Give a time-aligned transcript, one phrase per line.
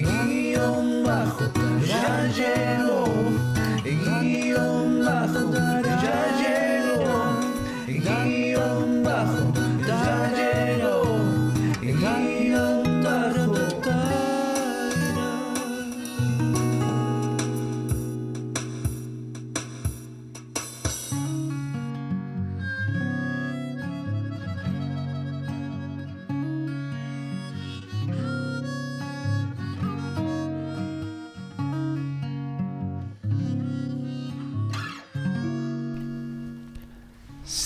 [0.00, 1.44] guión bajo,
[1.86, 3.04] ya llegó,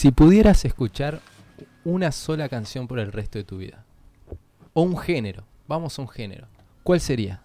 [0.01, 1.21] Si pudieras escuchar
[1.85, 3.85] una sola canción por el resto de tu vida,
[4.73, 6.47] o un género, vamos a un género,
[6.83, 7.43] ¿cuál sería?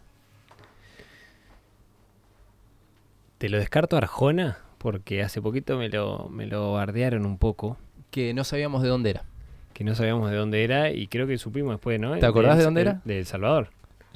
[3.39, 7.75] Te lo descarto Arjona porque hace poquito me lo, me lo bardearon un poco,
[8.09, 9.25] Que no sabíamos de dónde era.
[9.73, 12.17] que no sabíamos de dónde era y creo que supimos después, ¿no?
[12.17, 13.01] ¿Te acordás de dónde era?
[13.03, 13.67] De El Salvador.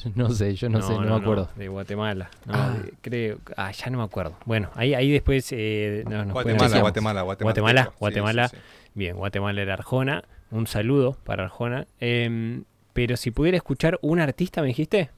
[0.15, 1.49] No sé, yo no, sé, no, me acuerdo.
[1.55, 2.29] de Guatemala.
[2.45, 2.73] No, Ah.
[2.83, 4.37] de- creo, ah, ya no me acuerdo.
[4.45, 6.79] Bueno, ahí, ahí después eh, no, nos Guatemala.
[6.81, 7.43] Guatemala, Guatemala.
[7.43, 8.47] Guatemala, Sí, Guatemala.
[8.49, 8.61] sí, sí.
[8.95, 10.23] Bien, Guatemala era Arjona.
[10.51, 11.85] Un saludo para Arjona.
[11.99, 15.09] Em, pero si pudiera escuchar un artista, ¿me dijiste?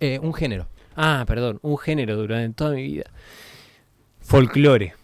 [0.00, 0.66] Eh, un género.
[0.96, 3.04] Ah, perdón, un género durante toda mi vida.
[4.20, 4.94] Folclore.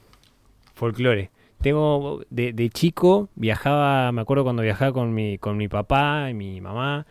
[0.74, 1.30] Folclore.
[1.60, 6.34] Tengo de, de chico viajaba, me acuerdo cuando viajaba con mi con mi papá y
[6.34, 7.04] mi mamá.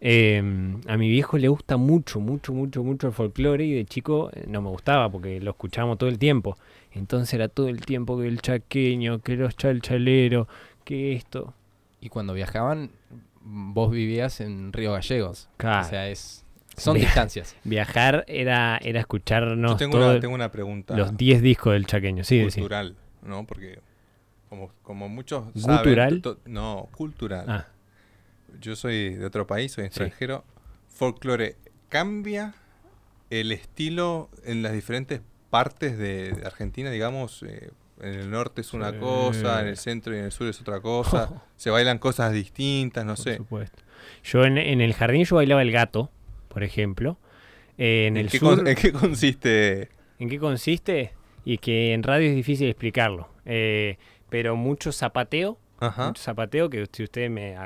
[0.00, 0.38] Eh,
[0.86, 4.44] a mi viejo le gusta mucho, mucho, mucho, mucho el folclore y de chico eh,
[4.46, 6.56] no me gustaba porque lo escuchábamos todo el tiempo.
[6.92, 10.46] Entonces era todo el tiempo que el chaqueño, que los chalchaleros,
[10.84, 11.54] que esto.
[12.00, 12.90] Y cuando viajaban,
[13.42, 15.48] vos vivías en Río Gallegos.
[15.56, 15.86] Claro.
[15.86, 16.44] O sea, es
[16.78, 17.56] son distancias.
[17.64, 21.86] Viajar era, era escucharnos Yo tengo todo una, tengo una pregunta los 10 discos del
[21.86, 22.24] chaqueño.
[22.24, 22.60] Sí, sí.
[22.60, 23.46] cultural, ¿no?
[23.46, 23.80] Porque
[24.48, 26.22] como, como muchos ¿Gutural?
[26.22, 26.38] saben...
[26.46, 27.44] No, cultural.
[27.48, 27.66] Ah,
[28.60, 29.86] Yo soy de otro país, soy Sí.
[29.88, 30.44] extranjero.
[30.88, 31.56] Folclore,
[31.88, 32.54] ¿cambia
[33.30, 36.90] el estilo en las diferentes partes de Argentina?
[36.90, 38.98] Digamos, eh, en el norte es una Sí.
[38.98, 41.42] cosa, en el centro y en el sur es otra cosa.
[41.56, 43.36] Se bailan cosas distintas, no por sé.
[43.36, 43.82] supuesto.
[44.24, 46.10] Yo en, en el jardín yo bailaba el gato,
[46.48, 47.18] por ejemplo.
[47.76, 49.88] Eh, en el qué sur, con- ¿En qué consiste?
[50.18, 51.12] ¿en qué consiste?
[51.44, 53.28] Y que en radio es difícil explicarlo.
[53.44, 53.98] Eh,
[54.30, 56.12] pero mucho zapateo, Ajá.
[56.16, 57.56] zapateo que si ustedes me,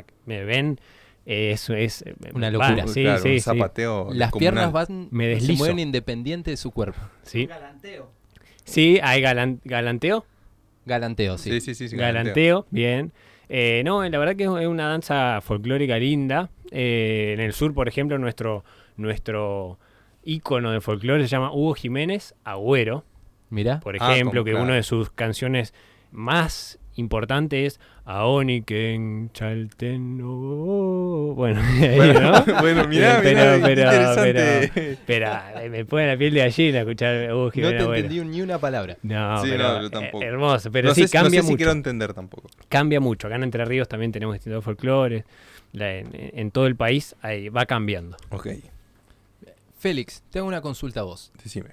[0.44, 0.78] ven,
[1.26, 2.86] eh, eso es eh, Una va, locura.
[2.88, 5.58] sí, claro, sí, un sí, zapateo Las piernas van, Me se deslizo.
[5.58, 6.98] mueven independiente de su cuerpo.
[7.22, 7.46] sí.
[7.46, 8.10] Galanteo.
[8.64, 10.24] Sí, hay galan- galanteo.
[10.86, 11.50] Galanteo, sí.
[11.50, 11.88] Sí, sí, sí.
[11.88, 13.12] sí, Galanteo, bien.
[13.48, 16.50] Eh, no, la verdad que es una danza folclórica linda.
[16.70, 18.64] Eh, en el sur, por ejemplo, nuestro,
[18.96, 19.78] nuestro
[20.24, 23.04] ícono de folclore se llama Hugo Jiménez Agüero,
[23.50, 23.80] Mira.
[23.80, 24.64] por Ah, ejemplo, que claro.
[24.64, 25.74] una de sus canciones
[26.12, 30.26] más importantes es Aoniken Chalteno.
[31.34, 32.44] Bueno, ahí, Bueno, ¿no?
[32.60, 34.92] bueno, mirá, Pero- mirá, pero- interesante.
[34.92, 37.94] Espera, me pone la piel de gallina escuchar a Hugo No te Agüero.
[37.94, 38.96] entendí ni una palabra.
[39.02, 40.24] No, Sí, pero, no, yo eh, tampoco.
[40.24, 42.48] hermoso, pero no sí, sé, no cambia sé si mucho quiero entender tampoco.
[42.68, 43.26] cambia mucho.
[43.28, 45.24] Acá en Entre Ríos también tenemos distintos folclores.
[45.72, 48.16] La- en, en todo el país ahí va cambiando.
[48.30, 48.48] Ok,
[49.78, 51.32] Félix, te hago una consulta a vos.
[51.42, 51.70] decime.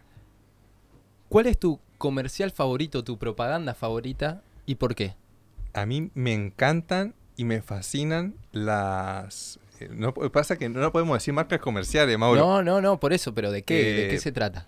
[1.28, 5.14] ¿Cuál es tu comercial favorito, tu propaganda favorita y por qué?
[5.74, 9.60] A mí me encantan y me fascinan las...
[9.80, 12.40] eh, No, pasa que no podemos decir marcas comerciales, Mauro.
[12.42, 13.76] No, no, no, por eso, pero ¿de qué?
[13.76, 14.68] ¿De Eh, qué se trata?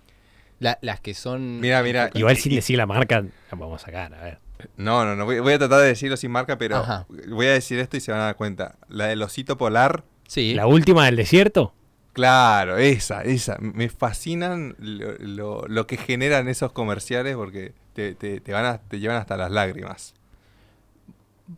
[0.59, 1.59] La- las que son...
[1.59, 4.39] Mira, mira, Igual sin decir la marca, la vamos a sacar, a ver.
[4.77, 5.25] No, no, no.
[5.25, 7.07] Voy, voy a tratar de decirlo sin marca, pero Ajá.
[7.29, 8.75] voy a decir esto y se van a dar cuenta.
[8.89, 10.03] La del osito polar.
[10.27, 10.53] Sí.
[10.53, 11.73] La última del desierto.
[12.13, 13.57] Claro, esa, esa.
[13.59, 18.77] Me fascinan lo, lo- lo que generan esos comerciales porque te, te- te van a-
[18.77, 20.13] te llevan hasta las lágrimas.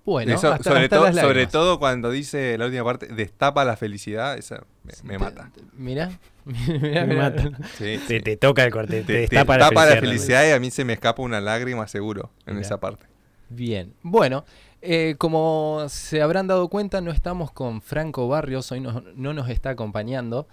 [0.06, 3.64] Bueno, Eso, hasta- sobre, hasta to- las sobre todo cuando dice la última parte, destapa
[3.66, 5.52] la felicidad, esa me, me mata.
[5.74, 6.12] Mira,
[6.46, 7.44] mira, Me mata.
[7.78, 8.20] Sí, Te, sí.
[8.22, 10.40] te toca el corte, te, Te- te destapa tapa la la felicidad.
[10.40, 12.66] felicidad y a mí se me escapa una lágrima seguro en Mirá.
[12.66, 13.06] esa parte.
[13.50, 13.94] Bien.
[14.02, 14.46] Bueno,
[14.82, 19.50] eh, como se habrán dado cuenta, no estamos con Franco Barrios, hoy no, no nos
[19.50, 20.48] está acompañando.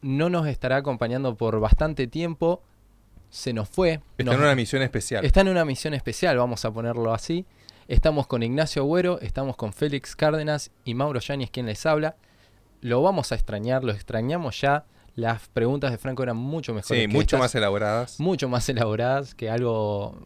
[0.00, 2.62] No nos estará acompañando por bastante tiempo.
[3.30, 4.00] Se nos fue.
[4.18, 5.24] Está Nos- en una misión especial.
[5.24, 7.44] Está en una misión especial, vamos a ponerlo así.
[7.88, 12.16] Estamos con Ignacio Agüero, estamos con Félix Cárdenas y Mauro Yáñez, quien les habla.
[12.80, 14.84] Lo vamos a extrañar, lo extrañamos ya.
[15.16, 17.02] Las preguntas de Franco eran mucho mejores.
[17.02, 18.18] Sí, que mucho estas, más elaboradas.
[18.20, 20.18] mucho más elaboradas que algo.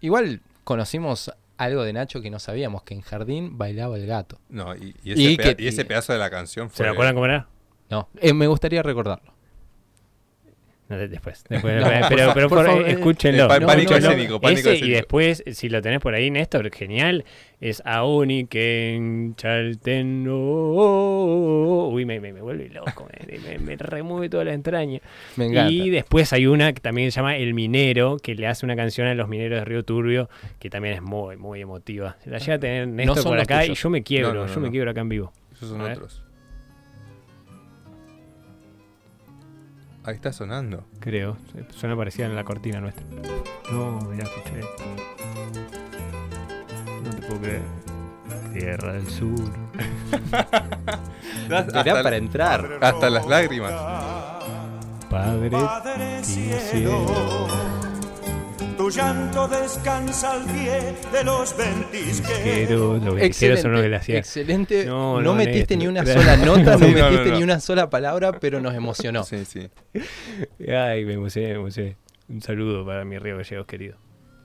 [0.00, 4.38] Igual conocimos algo de Nacho que no sabíamos, que en Jardín bailaba el gato.
[4.48, 6.86] No, y, y ese, Y peda- que- y ese pedazo de la canción ¿Se fue...
[6.86, 7.48] lo acuerdan cómo era?
[7.90, 9.32] No, eh, me gustaría recordarlo.
[10.88, 11.44] No, de- después.
[11.48, 13.44] después No, pero por pero, pero por por- favor, eh, escúchenlo.
[13.44, 14.08] eh, pánico escúchenlo.
[14.10, 17.24] escénico, pánico Ese, y después, si lo tenés por ahí, Néstor, genial,
[17.60, 20.22] es Aoni Ken Chalten.
[20.24, 21.88] no.
[21.90, 25.00] Uy, me, me, me vuelve loco, me, me, me remueve toda la entraña.
[25.36, 25.72] Me encanta.
[25.72, 29.06] Y después hay una que también se llama El Minero, que le hace una canción
[29.06, 30.28] a los mineros de Río Turbio,
[30.58, 32.16] que también es muy, muy emotiva.
[32.26, 34.60] La llega a tener Néstor por acá y yo me quiebro, No, no, no, yo
[34.60, 34.72] me no.
[34.72, 35.32] quiebro acá en vivo.
[35.52, 36.22] Esos son otros.
[40.06, 40.86] Ahí está sonando.
[41.00, 41.36] Creo.
[41.74, 43.04] Suena parecida en la cortina nuestra.
[43.72, 44.60] No, mirá, escuché.
[47.02, 47.62] No te puedo creer.
[48.52, 49.52] Tierra del Sur.
[51.84, 52.78] Era para entrar.
[52.80, 53.72] hasta las lágrimas.
[55.10, 57.04] Padre Padre cielo.
[58.76, 62.42] Tu llanto descansa al pie de los ventisqueros.
[62.42, 64.18] Quiero, los ventijeros son los que le hacía.
[64.18, 64.84] excelente.
[64.84, 67.36] No, No, no, metiste ni una sola nota, no Sí, no, metiste no, no.
[67.38, 69.24] ni una sola palabra, pero nos emocionó.
[69.24, 69.68] Sí, sí.
[70.68, 71.96] Ay, me emocioné, me emocioné.
[72.28, 73.96] Un saludo para mi Río Gallegos querido.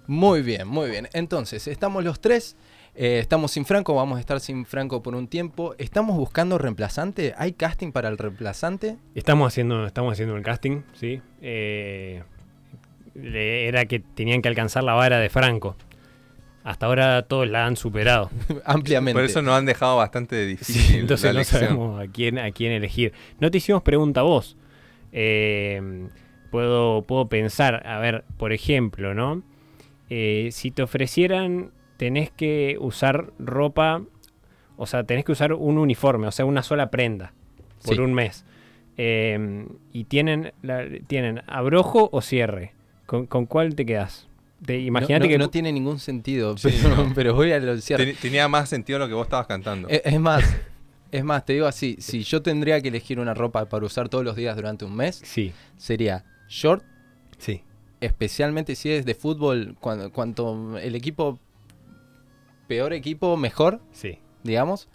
[0.08, 1.08] Muy bien, muy bien.
[1.14, 2.56] Entonces, estamos los tres.
[2.96, 5.76] eh, estamos sin Franco, vamos a estar sin Franco por un tiempo.
[5.78, 7.34] ¿Estamos buscando reemplazante?
[7.38, 8.98] ¿Hay casting para el reemplazante?
[9.16, 11.22] Estamos haciendo, estamos haciendo el casting, ¿sí?
[11.42, 12.24] Eh,
[13.16, 15.76] era que tenían que alcanzar la vara de Franco.
[16.64, 18.30] Hasta ahora todos la han superado.
[18.66, 19.18] Ampliamente.
[19.20, 20.96] Por eso nos han dejado bastante Sí, difícil.
[21.02, 21.62] entonces la no elección.
[21.62, 23.14] sabemos a quién, a quién elegir.
[23.40, 24.58] No te hicimos pregunta a vos.
[25.12, 26.08] Eh,
[26.52, 29.42] puedo, puedo pensar, a ver, por ejemplo, ¿no?
[30.10, 34.04] Eh, si te ofrecieran, tenés que usar ropa,
[34.78, 37.34] o sea, tenés que usar un uniforme, o sea, una sola prenda
[37.84, 38.02] por Sí.
[38.02, 38.46] un mes.
[38.98, 42.74] Eh, y tienen, la- tienen abrojo o cierre.
[43.12, 44.26] ¿Con, con cuál te quedas?
[44.66, 47.12] No- Imagínate no, que no tiene ningún sentido, Sí, pero, no.
[47.16, 48.06] pero voy a lo cierre.
[48.06, 49.90] Ten- Tenía más sentido lo que vos estabas cantando.
[49.90, 50.46] Es, es más,
[51.12, 54.24] es más, te digo así, si yo tendría que elegir una ropa para usar todos
[54.24, 56.86] los días durante un mes, sí, sería short,
[57.38, 57.64] sí.
[58.00, 61.38] especialmente si es de fútbol, cuando, cuanto el equipo,
[62.68, 64.20] peor equipo, mejor, Sí.
[64.44, 64.88] digamos,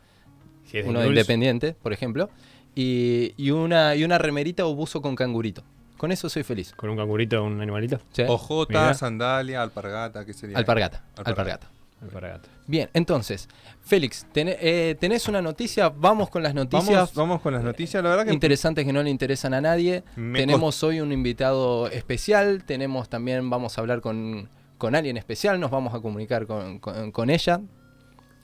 [0.65, 2.31] Si es de uno de independiente, por ejemplo,
[2.75, 5.63] y, y una, y una remerita o buzo con cangurito.
[5.97, 6.73] Con eso soy feliz.
[6.77, 7.99] Con un cangurito, un animalito.
[8.13, 8.23] ¿sí?
[8.27, 8.95] Ojota, Mirá.
[8.95, 10.59] sandalia, alpargata, ¿qué sería?
[10.59, 11.69] Alpargata, Alpargata.
[12.03, 12.49] alpargata.
[12.67, 13.49] Bien, entonces,
[13.81, 15.89] Félix, tené- eh, ¿tenés una noticia?
[15.89, 16.89] Vamos con las noticias.
[16.95, 18.03] Vamos, vamos con las noticias.
[18.03, 20.03] La verdad que interesantes que no le interesan a nadie.
[20.17, 25.59] Me tenemos hoy un invitado especial, tenemos también, vamos a hablar con, con alguien especial,
[25.61, 27.61] nos vamos a comunicar con, con- con ella.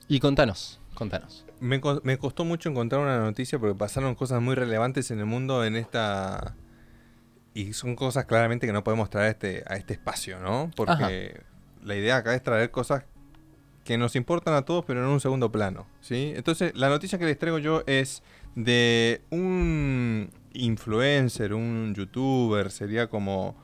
[0.07, 1.45] Y contanos, contanos.
[1.59, 5.25] Me, co- me costó mucho encontrar una noticia porque pasaron cosas muy relevantes en el
[5.25, 6.55] mundo en esta...
[7.53, 10.71] Y son cosas claramente que no podemos traer a este, a este espacio, ¿no?
[10.75, 11.41] Porque
[11.83, 13.03] la idea acá es traer cosas
[13.83, 16.33] que nos importan a todos, pero en un segundo plano, ¿sí?
[16.35, 18.23] Entonces, la noticia que les traigo yo es
[18.55, 23.55] de un influencer, un youtuber, sería como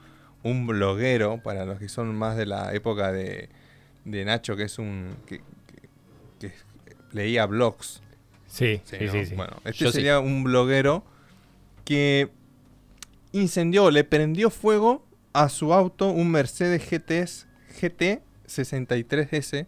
[0.43, 3.49] un bloguero, para los que son más de la época de,
[4.05, 5.15] de Nacho, que es un...
[5.25, 6.53] que- que- que
[7.11, 8.01] leía blogs,
[8.47, 9.11] Sí, Sí, sí, ¿no?
[9.11, 9.35] sí, sí.
[9.35, 11.03] Bueno, este Yo sería un bloguero
[11.85, 12.29] que
[13.31, 17.25] incendió, le prendió fuego a su auto, un Mercedes GT,
[17.79, 19.67] GT 63S,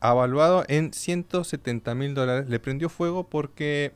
[0.00, 2.48] avaluado en 170 mil dólares.
[2.48, 3.92] Le prendió fuego porque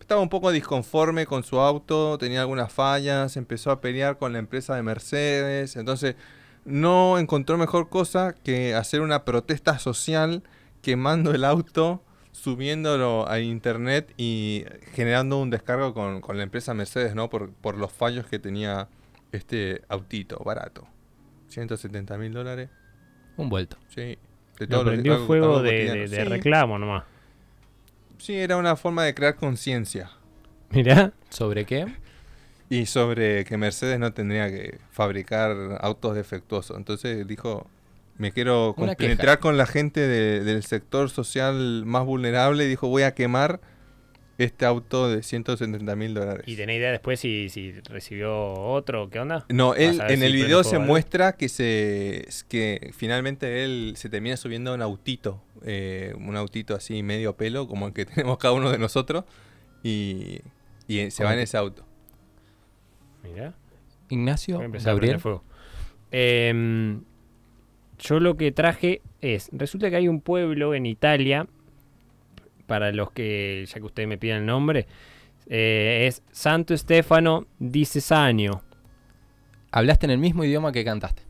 [0.00, 4.40] estaba un poco disconforme con su auto, tenía algunas fallas, empezó a pelear con la
[4.40, 6.16] empresa de Mercedes, entonces
[6.64, 10.42] no encontró mejor cosa que hacer una protesta social
[10.80, 12.02] quemando el auto,
[12.32, 17.30] subiéndolo a internet y generando un descargo con, con la empresa Mercedes, ¿no?
[17.30, 18.88] Por, por los fallos que tenía
[19.32, 20.86] este autito barato.
[21.48, 22.70] 170 mil dólares,
[23.36, 23.76] Un vuelto.
[23.88, 24.18] sí.
[24.58, 27.04] De todo lo prendió fuego de, de- de Sí, reclamo nomás.
[28.18, 30.10] Sí, era una forma de crear conciencia.
[30.70, 31.12] Mirá.
[31.30, 31.86] ¿Sobre qué?
[32.70, 36.76] Y sobre que Mercedes no tendría que fabricar autos defectuosos.
[36.76, 37.66] Entonces dijo,
[38.18, 39.40] me quiero queja.
[39.40, 42.64] con la gente de- del sector social más vulnerable.
[42.64, 43.60] Y dijo, voy a quemar
[44.38, 46.44] este auto de 170 mil dólares.
[46.46, 49.08] ¿Y tenés idea después si, si recibió otro?
[49.10, 49.44] ¿Qué onda?
[49.48, 54.36] No, él en si el video se muestra que se que finalmente él se termina
[54.36, 58.54] subiendo a un autito, eh, un autito así medio pelo, como el que tenemos cada
[58.54, 59.24] uno de nosotros,
[59.82, 60.40] y,
[60.88, 61.84] y se va en ese auto.
[63.22, 63.54] Mirá.
[64.08, 65.20] Ignacio, Gabriel.
[65.20, 65.44] fuego.
[66.10, 67.02] Em,
[68.02, 71.46] yo lo que traje es, resulta que hay un pueblo en Italia,
[72.66, 74.86] para los que, ya que ustedes me piden el nombre,
[75.48, 78.62] eh, es Santo Stefano di Cesano.
[79.70, 81.22] Hablaste en el mismo idioma que cantaste.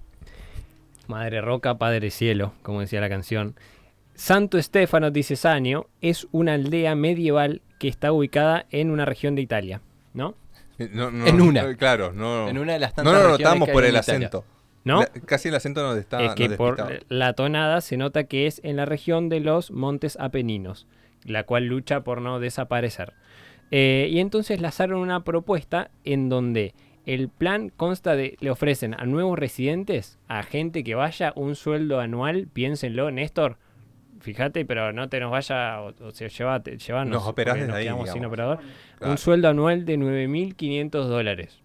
[1.09, 3.55] Madre Roca, Padre Cielo, como decía la canción.
[4.15, 9.43] Santo Stefano di Cesano es una aldea medieval que está ubicada en una región de
[9.43, 9.81] Italia,
[10.15, 10.37] ¿no?
[10.79, 11.63] No, no, En una.
[11.63, 12.49] no, Claro, no.
[12.49, 14.45] En una de las no tantas lo regiones notamos por el acento.
[14.85, 15.01] ¿No?
[15.01, 16.23] La- casi el acento nos está.
[16.25, 16.77] es que nos por
[17.09, 20.87] la tonada se nota que es en la región de los Montes Apeninos,
[21.25, 23.13] la cual lucha por no desaparecer.
[23.71, 26.75] Eh, y entonces lanzaron una propuesta en donde
[27.07, 31.99] el plan consta de, le ofrecen a nuevos residentes, a gente que vaya, un sueldo
[32.01, 33.57] anual, piénsenlo, Néstor,
[34.21, 37.77] fíjate, pero no te nos vaya, o, o sea, llevate, llevanos, Nos operás desde nos
[37.77, 38.59] ahí, sin operador.
[38.99, 39.13] Claro.
[39.13, 41.62] Un sueldo anual de 9.500 dólares.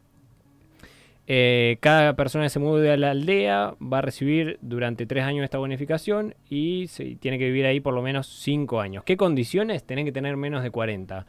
[1.29, 5.43] Eh, cada persona que se mueve a la aldea va a recibir durante tres años
[5.43, 9.03] esta bonificación y se, tiene que vivir ahí por lo menos cinco años.
[9.03, 9.83] ¿Qué condiciones?
[9.83, 11.25] Tienen que tener menos de 40.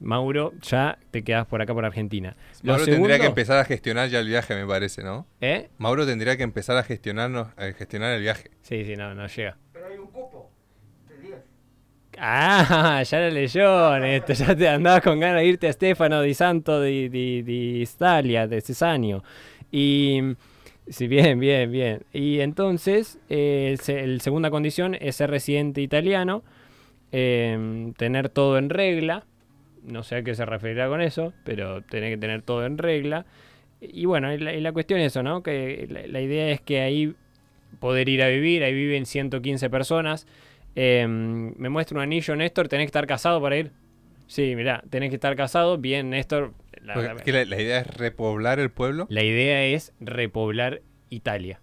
[0.00, 2.36] Mauro, ya te quedas por acá por Argentina.
[2.62, 5.26] Lo Mauro tendría que empezar a gestionar ya el viaje, me parece, ¿no?
[5.40, 5.70] ¿Eh?
[5.78, 8.50] Mauro tendría que empezar a gestionarnos, a gestionar el viaje.
[8.62, 9.56] Sí, sí, no, no llega.
[9.72, 10.47] Pero hay un cupo de 10.
[12.20, 16.34] Ah, ya la leyó, esto, ya te andabas con ganas de irte a Stefano di
[16.34, 19.22] Santo di, di, di Italia, de Cesanio.
[19.70, 20.20] Y
[20.88, 22.02] sí, bien, bien, bien.
[22.12, 26.42] Y entonces, eh, el segunda condición es ser residente italiano,
[27.12, 29.24] eh, tener todo en regla.
[29.84, 33.26] No sé a qué se referirá con eso, pero tener que tener todo en regla.
[33.80, 35.42] Y bueno, y la, y la cuestión es eso, ¿no?
[35.42, 37.14] Que la, la idea es que ahí
[37.78, 40.26] poder ir a vivir, ahí viven 115 personas.
[40.74, 43.72] Eh, me muestra un anillo, Néstor, ¿tenés que estar casado para ir?
[44.26, 45.78] Sí, mirá, tenés que estar casado.
[45.78, 46.52] Bien, Néstor.
[46.82, 49.06] La, Porque es que la, la idea es repoblar el pueblo.
[49.10, 51.60] la idea es repoblar Italia.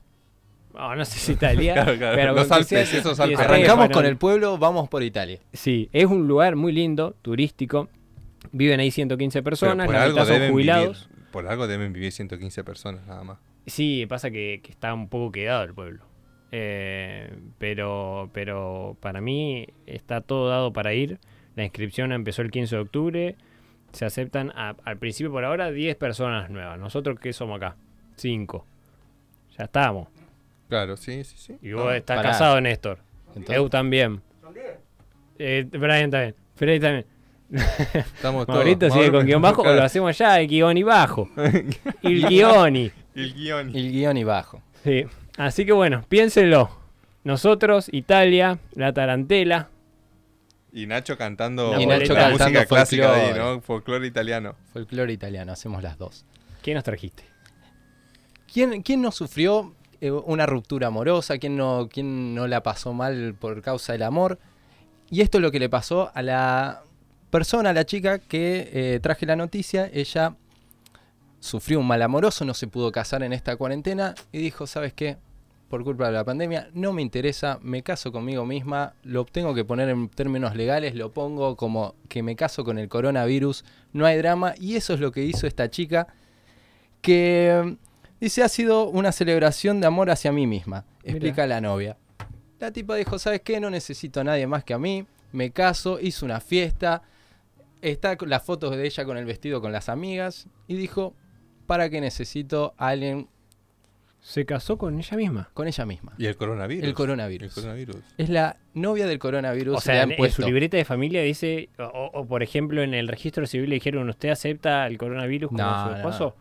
[0.74, 3.38] Oh, no sé si Italia, Claro, claro, pero los Alpes, sea- esos sí, Alpes.
[3.38, 3.53] Stefano.
[3.55, 5.39] Arrancamos con el pueblo, vamos por Italia.
[5.53, 7.88] Sí, es un lugar muy lindo, turístico.
[8.51, 11.07] Viven ahí 115 Pero personas, la mitad son jubilados.
[11.09, 11.25] vivir.
[11.31, 13.38] Por algo deben vivir 115 personas nada más.
[13.67, 16.03] Sí, pasa que, que está un poco quedado el pueblo.
[16.52, 21.20] Eh, pero, pero para mí está todo dado para ir.
[21.56, 23.36] La inscripción empezó el 15 de octubre.
[23.92, 26.78] Se aceptan a- al principio por ahora 10 personas nuevas.
[26.80, 27.75] Nosotros que somos acá,
[28.18, 28.66] 5.
[29.58, 30.08] Ya estamos.
[30.70, 31.58] Claro, sí, sí, sí.
[31.62, 32.30] Y vos No, estás pará.
[32.32, 33.00] casado, Néstor.
[33.30, 34.22] Entonces- Eu también.
[34.42, 34.66] Son 10.
[35.40, 36.36] Eh, Brian también.
[36.56, 37.06] Freddy también.
[37.94, 38.58] estamos todos.
[38.58, 41.30] Maurito sigue Mauro- con guion bajo o lo hacemos ya, el guion y bajo.
[42.02, 42.92] El guioni.
[43.16, 43.70] El guion.
[43.75, 44.62] El guion y bajo.
[44.84, 45.06] Sí.
[45.38, 46.70] Así que bueno, piénsenlo.
[47.24, 49.70] Nosotros, Italia, la tarantela.
[50.72, 53.34] Y Nacho cantando, Y Nacho la cantando música clásica de ahí.
[53.34, 53.62] ¿no?
[53.62, 54.56] Folclore italiano.
[54.74, 56.25] Folclore italiano, hacemos las dos.
[56.62, 57.24] ¿Qué nos trajiste?
[58.51, 61.38] ¿Quién, quién no sufrió eh, una ruptura amorosa?
[61.38, 64.39] ¿Quién no, ¿Quién no la pasó mal por causa del amor?
[65.10, 66.84] Y esto es lo que le pasó a la
[67.30, 69.89] persona, a la chica que eh, traje la noticia.
[69.94, 70.36] Ella
[71.39, 75.18] sufrió un mal amoroso, no se pudo casar en esta cuarentena y dijo, ¿sabes qué?
[75.69, 79.65] Por culpa de la pandemia, no me interesa, me caso conmigo misma, lo tengo que
[79.65, 84.17] poner en términos legales, lo pongo como que me caso con el coronavirus, no hay
[84.17, 84.53] drama.
[84.60, 86.07] Y eso es lo que hizo esta chica
[87.01, 87.77] que
[88.19, 91.98] dice ha sido una celebración de amor hacia mí misma, explica la novia.
[92.60, 93.60] La tipa dijo, ¿sabes qué?
[93.60, 97.03] No necesito a nadie más que a mí, me caso, hizo una fiesta,
[97.81, 101.13] está con las fotos de ella con el vestido con las amigas y dijo,
[101.67, 103.27] ¿para qué necesito a alguien
[104.25, 105.50] Se casó con ella misma.
[105.53, 106.13] con ella misma?
[106.17, 106.84] Y el coronavirus.
[106.84, 107.55] El coronavirus.
[107.55, 107.98] El coronavirus.
[108.17, 109.77] Es la novia del coronavirus.
[109.77, 113.70] O sea, en, su libreta de familia dice, o, por ejemplo en el registro civil
[113.70, 115.96] le dijeron, ¿usted acepta el coronavirus como No, su no.
[115.98, 116.36] esposo?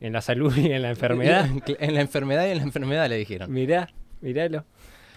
[0.00, 1.48] En la salud y en la enfermedad.
[1.78, 3.50] En la enfermedad y en la enfermedad le dijeron.
[3.50, 3.88] Mirá,
[4.20, 4.66] miralo.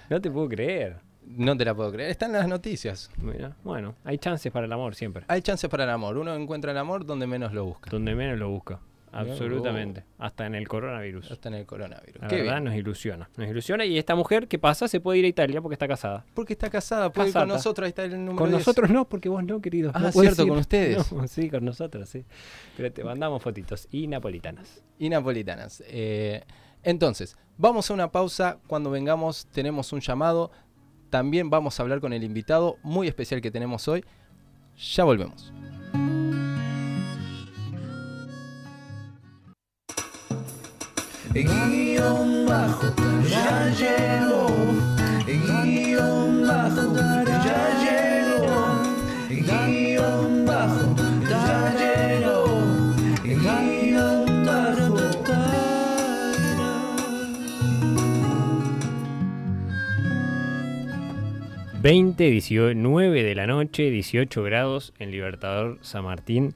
[0.10, 1.00] No te puedo creer.
[1.26, 2.10] No te la puedo creer.
[2.10, 3.12] Están las noticias.
[3.18, 3.58] Mirá.
[3.66, 5.26] Bueno, hay chances para el amor siempre.
[5.28, 6.18] Hay chances para el amor.
[6.18, 7.90] Uno encuentra el amor donde menos lo busca.
[7.90, 8.80] Donde menos lo busca.
[9.14, 10.04] Absolutamente.
[10.18, 11.32] Hasta en el coronavirus.
[11.32, 12.22] Hasta en el coronavirus.
[12.22, 12.64] La Qué verdad bien.
[12.66, 13.30] nos ilusiona.
[13.38, 14.88] Nos ilusiona y esta mujer, ¿qué pasa?
[14.88, 16.26] Se puede ir a Italia porque está casada.
[16.34, 18.60] Porque está casada, puede ir con nosotros, ahí está el número Con 10.
[18.60, 19.92] nosotros no, porque vos no, querido.
[19.94, 20.50] Ah, no cierto, ir.
[20.50, 21.12] con ustedes.
[21.14, 22.26] No, sí, con nosotros, sí.
[22.76, 23.88] Pero te mandamos fotitos.
[23.92, 24.84] Y napolitanas.
[24.98, 25.84] Y napolitanas.
[25.88, 26.44] Eh,
[26.82, 28.58] entonces, vamos a una pausa.
[28.68, 30.52] Cuando vengamos tenemos un llamado.
[31.10, 34.04] También vamos a hablar con el invitado muy especial que tenemos hoy.
[34.96, 35.54] Ya volvemos.
[41.34, 42.94] Guión bajo,
[43.28, 44.48] ya llegó.
[45.26, 48.84] Guión bajo, ya llegó.
[49.28, 50.96] Guión bajo,
[51.28, 52.62] ya llegó.
[53.24, 55.00] Guión bajo.
[61.82, 66.54] 20, 19 de la noche, 18 grados en Libertador San Martín.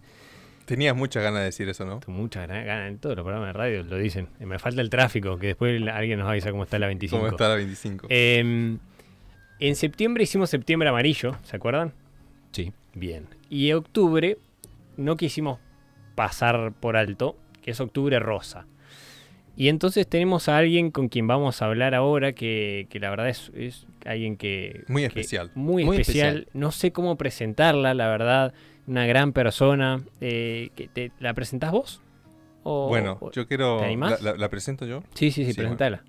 [0.67, 2.01] Tenías muchas ganas de decir eso, ¿no?
[2.07, 4.27] Muchas ganas, ganas en todos los programas de radio lo dicen.
[4.39, 7.17] Me falta el tráfico, que después alguien nos avisa cómo está la 25.
[7.17, 8.07] ¿Cómo está la 25?
[8.09, 8.77] Em,
[9.59, 11.93] en septiembre hicimos septiembre amarillo, ¿se acuerdan?
[12.51, 12.73] Sí.
[12.93, 13.27] Bien.
[13.49, 14.37] Y en octubre
[14.97, 15.59] no quisimos
[16.15, 18.65] pasar por alto, que es Octubre Rosa.
[19.55, 23.29] Y entonces tenemos a alguien con quien vamos a hablar ahora, que, que la verdad
[23.29, 24.83] es, es alguien que...
[24.89, 25.49] Muy que- especial.
[25.55, 26.27] muy, Muy especial.
[26.39, 26.49] especial.
[26.59, 28.53] No sé cómo presentarla, la verdad.
[28.87, 30.01] Una gran persona.
[30.21, 32.01] Eh, que te- ¿La presentás vos?
[32.63, 33.75] O- Bueno, o- yo quiero...
[33.77, 34.21] ¿te ¿La, animás?
[34.21, 35.01] la- la presento yo?
[35.13, 36.03] Sí, sí, sí, Sí, presentala.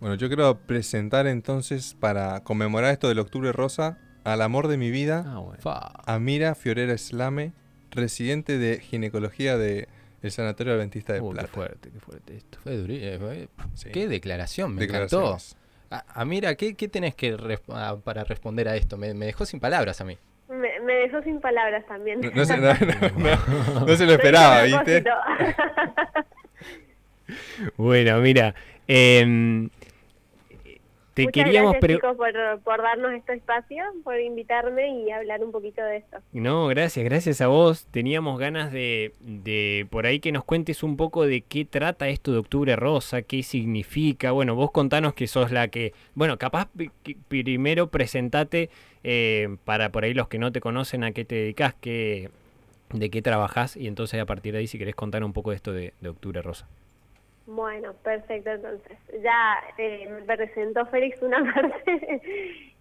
[0.00, 4.90] Bueno, yo quiero presentar entonces, para conmemorar esto del Octubre Rosa, al amor de mi
[4.90, 5.60] vida, Ah, bueno.
[5.60, 5.92] Fa.
[6.06, 7.52] Amira Fiorera Slame,
[7.90, 9.86] residente de ginecología del
[10.28, 11.48] Sanatorio Adventista de Uh, qué Plata.
[11.48, 12.58] fuerte, qué fuerte esto.
[12.62, 13.88] Fue duri- eh, fue- Sí.
[13.90, 15.36] Qué declaración, me encantó.
[15.90, 18.98] Ah, ah, mira, ¿qué, qué tenés que res- ah, para responder a esto?
[18.98, 20.18] Me, me dejó sin palabras a mí.
[20.80, 22.20] Me, me dejó sin palabras también.
[22.20, 25.04] No, no se, no- no- no se lo esperaba, ¿viste?
[27.76, 28.54] Bueno, mira,
[28.86, 29.68] em,
[31.18, 35.50] te Muchas queríamos gracias, chicos, por, por darnos este espacio, por invitarme y hablar un
[35.50, 36.18] poquito de esto.
[36.32, 37.86] No, gracias, gracias a vos.
[37.90, 42.30] Teníamos ganas de, de por ahí que nos cuentes un poco de qué trata esto
[42.30, 44.30] de Octubre Rosa, qué significa.
[44.30, 46.68] Bueno, vos contanos que sos la que, bueno, capaz
[47.26, 48.70] primero presentate
[49.02, 52.30] eh, para por ahí los que no te conocen a qué te dedicas, qué,
[52.92, 55.56] de qué trabajás y entonces a partir de ahí si querés contar un poco de
[55.56, 56.68] esto de, de Octubre Rosa.
[57.48, 58.98] Bueno, perfecto, entonces.
[59.24, 62.20] Ya eh, me presentó Félix una parte.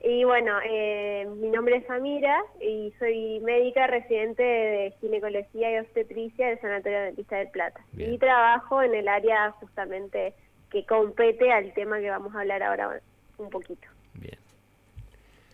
[0.02, 6.48] y bueno, eh, mi nombre es Amira y soy médica residente de ginecología y obstetricia
[6.50, 7.80] del Sanatorio Dentista del Plata.
[7.94, 8.14] Bien.
[8.14, 10.34] Y trabajo en el área justamente
[10.70, 13.00] que compete al tema que vamos a hablar ahora
[13.38, 13.88] un poquito.
[14.16, 14.38] Bien.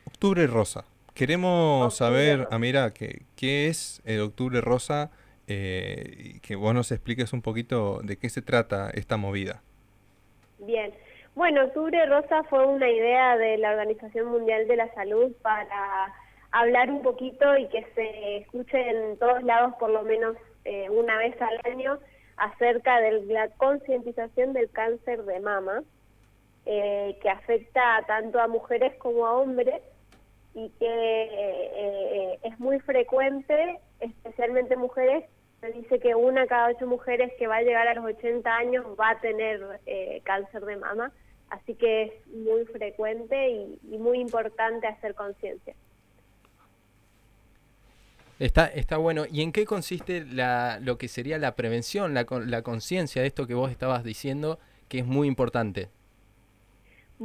[0.08, 0.86] Octubre Rosa.
[1.13, 2.55] Queremos Octubre saber, Rosa.
[2.55, 5.12] Amira, que, qué es el Octubre Rosa
[5.47, 9.62] eh, que vos nos expliques un poquito de qué se trata esta movida.
[10.59, 10.93] Bien.
[11.35, 16.13] Bueno, Octubre Rosa fue una idea de la Organización Mundial de la Salud para
[16.51, 21.17] hablar un poquito y que se escuche en todos lados por lo menos eh, una
[21.17, 22.00] vez al año
[22.38, 25.83] acerca de la concientización del cáncer de mama,
[26.65, 29.81] eh, que afecta tanto a mujeres como a hombres
[30.53, 35.25] y que eh, eh, es muy frecuente, especialmente mujeres.
[35.62, 38.86] Se dice que una cada ocho mujeres que va a llegar a los 80 años
[39.00, 41.11] va a tener eh, cáncer de mama,
[41.50, 45.74] así que es muy frecuente y, y muy importante hacer conciencia.
[48.39, 49.24] Está, está bueno.
[49.31, 53.48] ¿Y en qué consiste la, lo que sería la prevención, la, la conciencia de esto
[53.48, 55.89] que vos estabas diciendo, que es muy importante?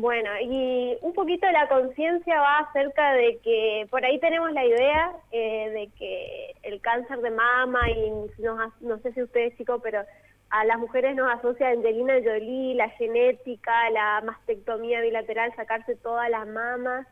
[0.00, 5.12] Bueno, y un poquito la conciencia va acerca de que por ahí tenemos la idea
[5.32, 8.08] eh, de que el cáncer de mama y
[8.40, 10.02] nos no sé si ustedes chicos, pero
[10.50, 16.46] a las mujeres nos asocia Angelina Jolie, la genética, la mastectomía bilateral, sacarse todas las
[16.46, 17.04] mamas.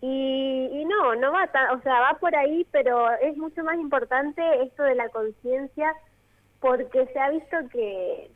[0.00, 3.76] Y, y no, no va tan, o sea, va por ahí, pero es mucho más
[3.76, 5.94] importante esto de la conciencia
[6.58, 8.28] porque se ha visto que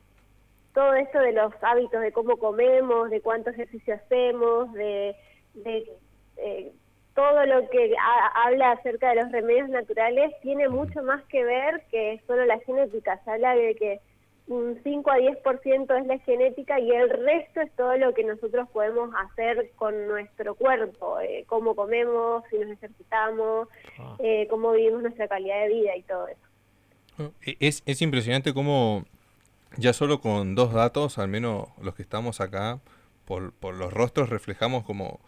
[0.79, 5.17] todo esto de los hábitos, de cómo comemos, de cuánto ejercicio hacemos, de,
[5.55, 5.91] de
[6.37, 6.71] eh,
[7.17, 11.83] todo lo que ha- habla acerca de los remedios naturales, tiene mucho más que ver
[11.91, 13.21] que solo la genética.
[13.25, 13.99] Se habla de que
[14.47, 18.69] un 5 a 10% es la genética y el resto es todo lo que nosotros
[18.73, 23.67] podemos hacer con nuestro cuerpo, eh, cómo comemos, si nos ejercitamos,
[23.99, 24.15] Ah.
[24.21, 27.33] eh, cómo vivimos nuestra calidad de vida y todo eso.
[27.45, 29.03] E- Es, es impresionante cómo
[29.77, 32.81] ya solo con dos datos, al menos los que estamos acá,
[33.25, 35.21] por, por los rostros reflejamos como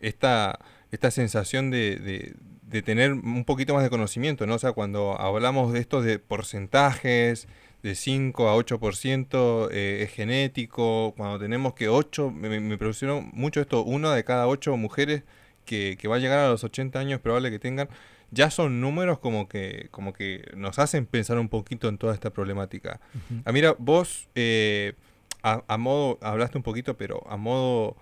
[0.00, 0.58] esta,
[0.90, 4.54] esta sensación de, de- de tener un poquito más de conocimiento, ¿no?
[4.54, 7.46] O sea, cuando hablamos de esto de porcentajes,
[7.82, 13.60] de 5 a 8% eh, es genético, cuando tenemos que 8, me, me- producieron mucho
[13.60, 15.22] esto, una de cada 8 mujeres
[15.66, 17.88] que, que va a llegar a los 80 años probable que tengan,
[18.30, 22.30] ya son números como que, como que nos hacen pensar un poquito en toda esta
[22.30, 23.00] problemática.
[23.44, 24.94] Ah, mira, vos eh,
[25.42, 27.96] a, a modo, hablaste un poquito, pero a modo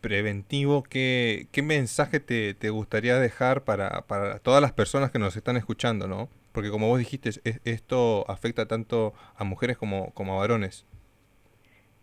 [0.00, 5.36] preventivo, ¿qué, qué mensaje te, te gustaría dejar para, para todas las personas que nos
[5.36, 6.28] están escuchando, no?
[6.52, 10.86] Porque como vos dijiste, es- esto afecta tanto a mujeres como, como a varones.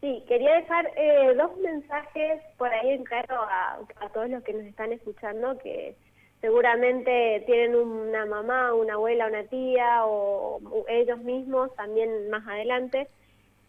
[0.01, 4.53] Sí, quería dejar eh, dos mensajes por ahí en claro a, a todos los que
[4.53, 5.97] nos están escuchando que
[6.41, 13.07] seguramente tienen una mamá, una abuela, una tía o, ellos mismos también más adelante.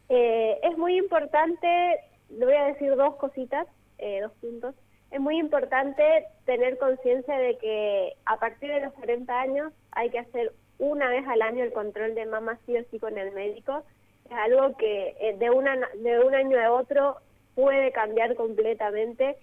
[0.09, 3.67] Eh, es muy importante, le voy a decir dos cositas,
[3.99, 4.75] eh, dos puntos.
[5.11, 10.21] Es muy importante tener conciencia de que a partir de los 40 años hay que
[10.21, 13.83] hacer una vez al año el control de mama sí o sí con el médico
[14.31, 17.17] es algo que eh, de, una, de un año a otro
[17.55, 19.37] puede cambiar completamente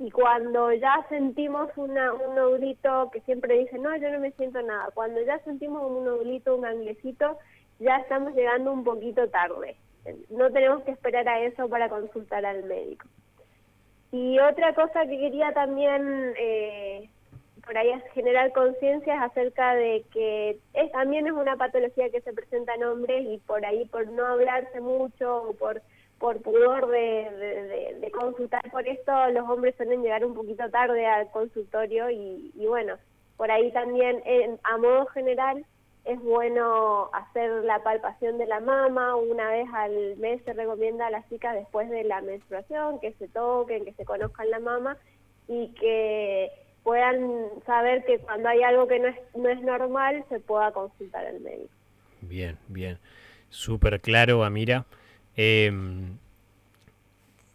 [0.00, 4.62] y cuando ya sentimos una, un nodulito que siempre dicen, no, yo no me siento
[4.62, 7.38] nada, cuando ya sentimos un nodulito, un ganglecito,
[7.80, 9.76] ya estamos llegando un poquito tarde.
[10.30, 13.06] No tenemos que esperar a eso para consultar al médico.
[14.10, 17.10] Y otra cosa que quería también eh,
[17.66, 20.58] por ahí es generar conciencia es acerca de que
[20.92, 24.80] también es una patología que se presenta en hombres y por ahí por no hablarse
[24.80, 25.82] mucho o por
[26.20, 32.10] por pudor de, consultar por esto, los hombres suelen llegar un poquito tarde al consultorio
[32.10, 32.96] y, y bueno,
[33.38, 35.64] por ahí también en- a modo general
[36.04, 41.10] es bueno hacer la palpación de la mama, una vez al mes se recomienda a
[41.10, 44.98] las chicas después de la menstruación que se toquen, que se conozcan la mama
[45.48, 46.50] y que
[46.82, 51.26] puedan saber que cuando hay algo que no es, no es normal se pueda consultar
[51.26, 51.72] al médico.
[52.20, 52.98] Bien, bien.
[53.48, 54.84] Súper claro, Amira.
[55.42, 56.18] Em,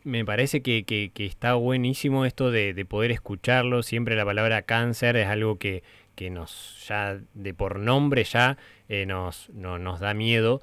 [0.03, 0.83] me parece que,
[1.25, 3.81] está buenísimo esto de, de poder escucharlo.
[3.83, 5.83] Siempre la palabra cáncer es algo que,
[6.29, 10.61] nos, ya de por nombre ya, eh, nos, no- nos da miedo.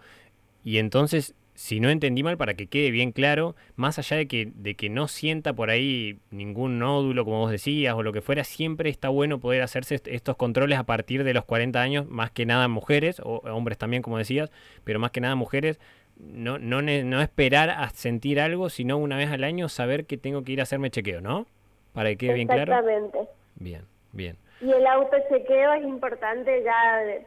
[0.64, 4.52] Y entonces, si no entendí mal, para que quede bien claro, más allá de que,
[4.54, 8.44] de que no sienta por ahí ningún nódulo, como vos decías, o lo que fuera,
[8.44, 12.30] siempre está bueno poder hacerse est- estos controles a partir de los 40 años, más
[12.30, 14.50] que nada mujeres, o hombres también, como decías,
[14.84, 15.80] pero más que nada mujeres,
[16.18, 20.42] no, no, no esperar a sentir algo, sino una vez al año saber que tengo
[20.44, 21.46] que ir a hacerme chequeo, ¿no?
[21.92, 22.72] Para que quede bien claro.
[22.72, 23.18] Exactamente.
[23.56, 24.36] Bien, bien.
[24.60, 27.26] Y el autochequeo es importante ya de,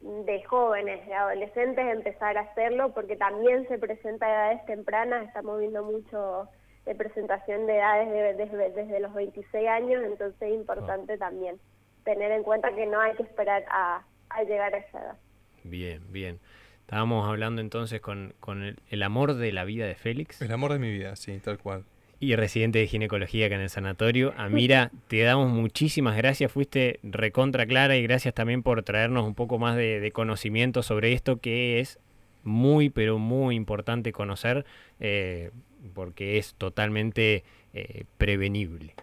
[0.00, 5.58] de jóvenes, de adolescentes, empezar a hacerlo porque también se presenta a edades tempranas, estamos
[5.58, 6.48] viendo mucho
[6.84, 11.58] de presentación de edades de- desde, desde los 26 años, entonces es importante también
[12.04, 15.16] tener en cuenta que no hay que esperar a, a llegar a esa edad.
[15.64, 16.38] Bien, bien.
[16.88, 20.72] Estábamos hablando entonces con, con el, el amor de la vida de Félix El amor
[20.72, 21.84] de mi vida, sí, tal cual.
[22.18, 24.32] y residente de ginecología acá en el sanatorio.
[24.38, 29.58] Amira, te damos muchísimas gracias, fuiste recontra clara y gracias también por traernos un poco
[29.58, 31.98] más de, de conocimiento sobre esto que es
[32.42, 34.64] muy, pero muy importante conocer
[34.98, 35.50] eh,
[35.94, 38.94] porque es totalmente eh, prevenible.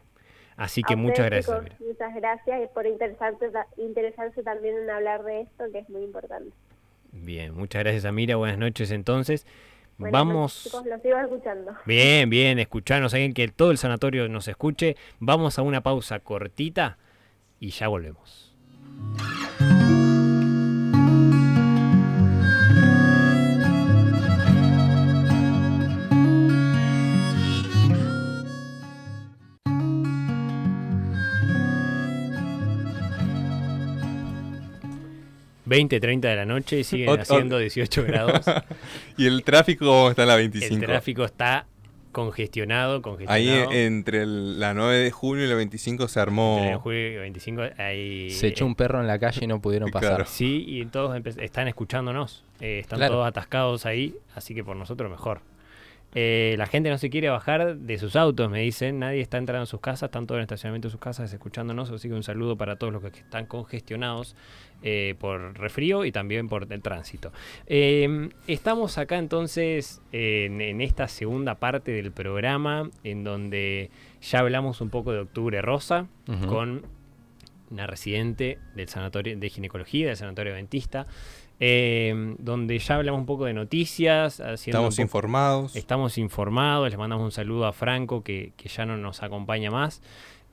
[0.58, 1.46] Así que A muchas gracias.
[1.46, 1.78] chicos, Amira.
[1.88, 3.46] muchas gracias y por interesarse,
[3.78, 6.52] interesarse también en hablar de esto, que es muy importante.
[7.16, 9.46] Bien, muchas gracias Amira, buenas noches entonces.
[9.98, 10.70] Buenas Vamos...
[10.74, 11.72] noches, chicos, sigo escuchando.
[11.86, 14.98] Bien, bien, escuchanos, alguien que todo el sanatorio nos escuche.
[15.20, 16.98] Vamos a una pausa cortita
[17.60, 18.54] y ya volvemos.
[35.68, 38.46] ...20, 30 de la noche, siguen Ot- ot- haciendo 18 grados.
[39.18, 40.76] Y el tráfico está en la 25.
[40.76, 41.66] El tráfico está
[42.12, 43.72] congestionado, Ahí congestionado.
[43.74, 46.60] entre el- la 9 de junio y la 25 se armó.
[46.62, 48.30] Entre julio y 25 hay...
[48.32, 50.10] Se echó un perro en la calle y no pudieron pasar.
[50.16, 50.26] Claro.
[50.30, 52.44] Sí, y todos están escuchándonos.
[52.62, 53.16] eh, están Claro.
[53.16, 55.42] todos atascados ahí, así que por nosotros mejor.
[56.18, 59.00] Eh, la gente no se quiere bajar de sus autos, me dicen.
[59.00, 61.92] Nadie está entrando en sus casas, están todos en el estacionamiento de sus casas escuchándonos.
[61.92, 64.36] Así que un saludo para todos los que están congestionados
[64.82, 67.34] eh, por refrío y también por el tránsito.
[67.68, 74.80] Eh, estamos acá entonces en, en esta segunda parte del programa, en donde ya hablamos
[74.80, 76.08] un poco de Octubre Rosa
[76.48, 76.84] con
[77.72, 81.08] una residente del sanatorio de ginecología del sanatorio dentista
[81.60, 85.76] eh, donde ya hablamos un poco de noticias haciendo Estamos informados.
[85.76, 90.02] estamos informados les mandamos un saludo a Franco que, que ya no nos acompaña más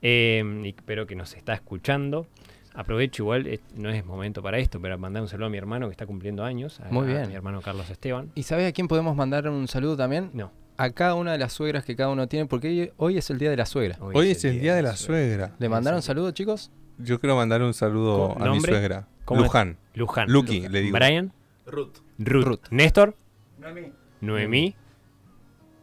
[0.02, 2.26] eh, y- pero que nos está escuchando
[2.74, 5.86] aprovecho igual eh, no es momento para esto pero mandar un saludo a mi hermano
[5.88, 7.28] que está cumpliendo años a, Muy a bien.
[7.28, 10.30] mi hermano Carlos Esteban ¿Y sabes a quién podemos mandar un saludo también?
[10.32, 13.38] no A cada una de las suegras que cada uno tiene, porque hoy, es el
[13.38, 13.98] día de la suegra.
[14.00, 15.54] Hoy es el día de la suegra.
[15.58, 16.70] ¿Le mandaron saludos, chicos?
[16.98, 19.06] Yo quiero mandar un saludo ¿Con a mi suegra.
[19.24, 19.46] ¿Cómo es?
[19.46, 19.76] Luján.
[19.94, 20.96] Luján Lucky, le digo.
[20.96, 21.32] Brian
[21.66, 21.98] Ruth.
[22.18, 22.60] Ruth, Ruth.
[22.70, 23.16] Néstor
[23.58, 23.92] Noemí.
[24.20, 24.74] Noemí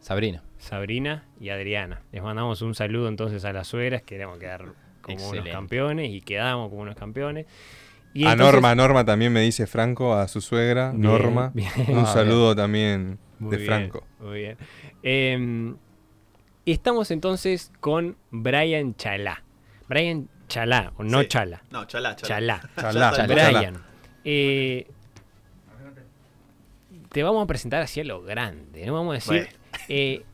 [0.00, 0.42] Sabrina.
[0.58, 2.02] Sabrina y Adriana.
[2.12, 4.66] Les mandamos un saludo entonces a las suegras, queremos quedar
[5.02, 5.40] como Excelente.
[5.50, 7.46] unos campeones y quedamos como unos campeones.
[8.12, 11.50] Y a entonces- Norma, Norma también me dice Franco, a su suegra, Bien, Norma.
[11.54, 11.70] bien.
[11.88, 14.06] Un Ah, saludo también Muy de bien, Franco.
[14.20, 14.56] Muy bien.
[15.02, 15.74] Eh,
[16.66, 19.42] estamos entonces con Brian Chalá.
[19.88, 21.28] Brian Chalá, o no Sí.
[21.28, 21.62] Chala.
[21.70, 22.60] No, chalá, Chalá.
[22.76, 23.12] Chalá.
[23.12, 23.26] Chalá.
[23.26, 23.82] Brian.
[24.24, 24.86] eh,
[27.12, 28.84] te vamos a presentar así a lo grande.
[28.86, 29.48] No vamos a decir.
[29.70, 29.84] Bueno.
[29.88, 30.24] eh,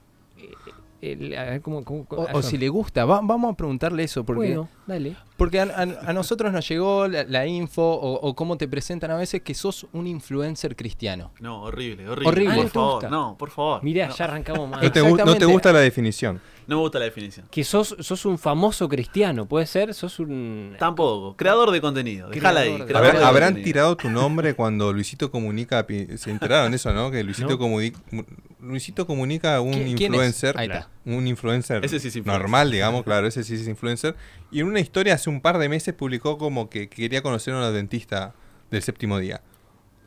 [1.03, 4.47] el- a ver, ¿cómo- cómo- O, si le gusta, Va- vamos a preguntarle eso, porque,
[4.49, 5.17] Bueno, dale.
[5.37, 9.11] porque a, a- a nosotros nos llegó la, la info o, o cómo te presentan
[9.11, 11.33] a veces que sos un influencer cristiano.
[11.41, 12.49] No, horrible, horrible.
[12.49, 13.85] Ah, ¿no Por favor, no, por favor.
[13.85, 14.81] Mirá, no, ya arrancamos mal.
[14.83, 15.09] No te, no
[15.53, 16.41] gusta la definición.
[16.67, 17.47] no me gusta la definición.
[17.51, 19.95] Que sos, sos un famoso cristiano, ¿puede ser?
[19.95, 20.75] Sos un...
[20.79, 21.37] Tampoco.
[21.37, 22.29] Creador de contenido.
[22.29, 22.77] Déjala ahí.
[22.79, 23.65] De- de habrán contenido.
[23.65, 25.87] tirado tu nombre cuando Luisito Comunica.
[26.17, 27.11] Se enteraron de eso, ¿no?
[27.11, 28.25] Que Luisito, No.
[28.67, 30.21] Luisito Comunica un ¿Qui- quién es?
[30.21, 30.59] influencer.
[30.59, 30.89] Ahí está.
[31.05, 32.43] Un influencer Ese sí es influencer.
[32.43, 34.15] normal, digamos, claro, ese sí es influencer.
[34.51, 37.59] Y en una historia hace un par de meses publicó como que quería conocer a
[37.59, 38.35] una dentista
[38.71, 39.41] del séptimo día.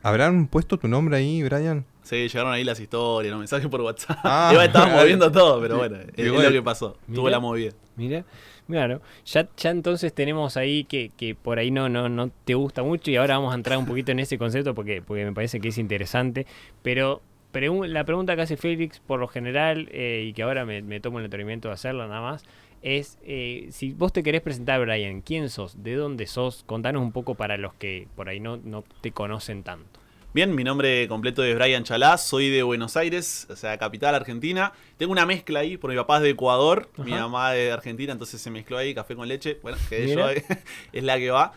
[0.02, 1.84] ¿Habrán puesto tu nombre ahí, Brian?
[2.02, 4.18] Sí, llegaron ahí las historias, los mensajes por WhatsApp.
[4.24, 4.52] Ah.
[4.64, 6.96] Estaban moviendo todo, pero bueno, es, es lo que pasó.
[7.12, 7.72] Tuvo la movida.
[7.96, 8.24] Mira,
[8.66, 9.02] claro.
[9.26, 13.10] Ya, ya entonces tenemos ahí que, que por ahí no, no, no te gusta mucho
[13.10, 15.68] y ahora vamos a entrar un poquito en ese concepto porque, porque me parece que
[15.68, 16.46] es interesante.
[16.82, 17.20] Pero
[17.52, 21.18] la pregunta que hace Félix, por lo general, eh, y que ahora me, me tomo
[21.18, 22.44] el atrevimiento de hacerla nada más,
[22.82, 25.82] es eh, si vos te querés presentar, Brian, ¿quién sos?
[25.82, 26.64] ¿De dónde sos?
[26.64, 30.00] Contanos un poco para los que por ahí no, no te conocen tanto.
[30.32, 34.72] Bien, mi nombre completo es Brian Chalá, soy de Buenos Aires, o sea, capital argentina.
[34.96, 38.12] Tengo una mezcla ahí, porque mi papá es de Ecuador, mi mamá es de Argentina,
[38.12, 40.28] entonces se mezcló ahí, café con leche, bueno, que yo
[40.92, 41.52] es la que va.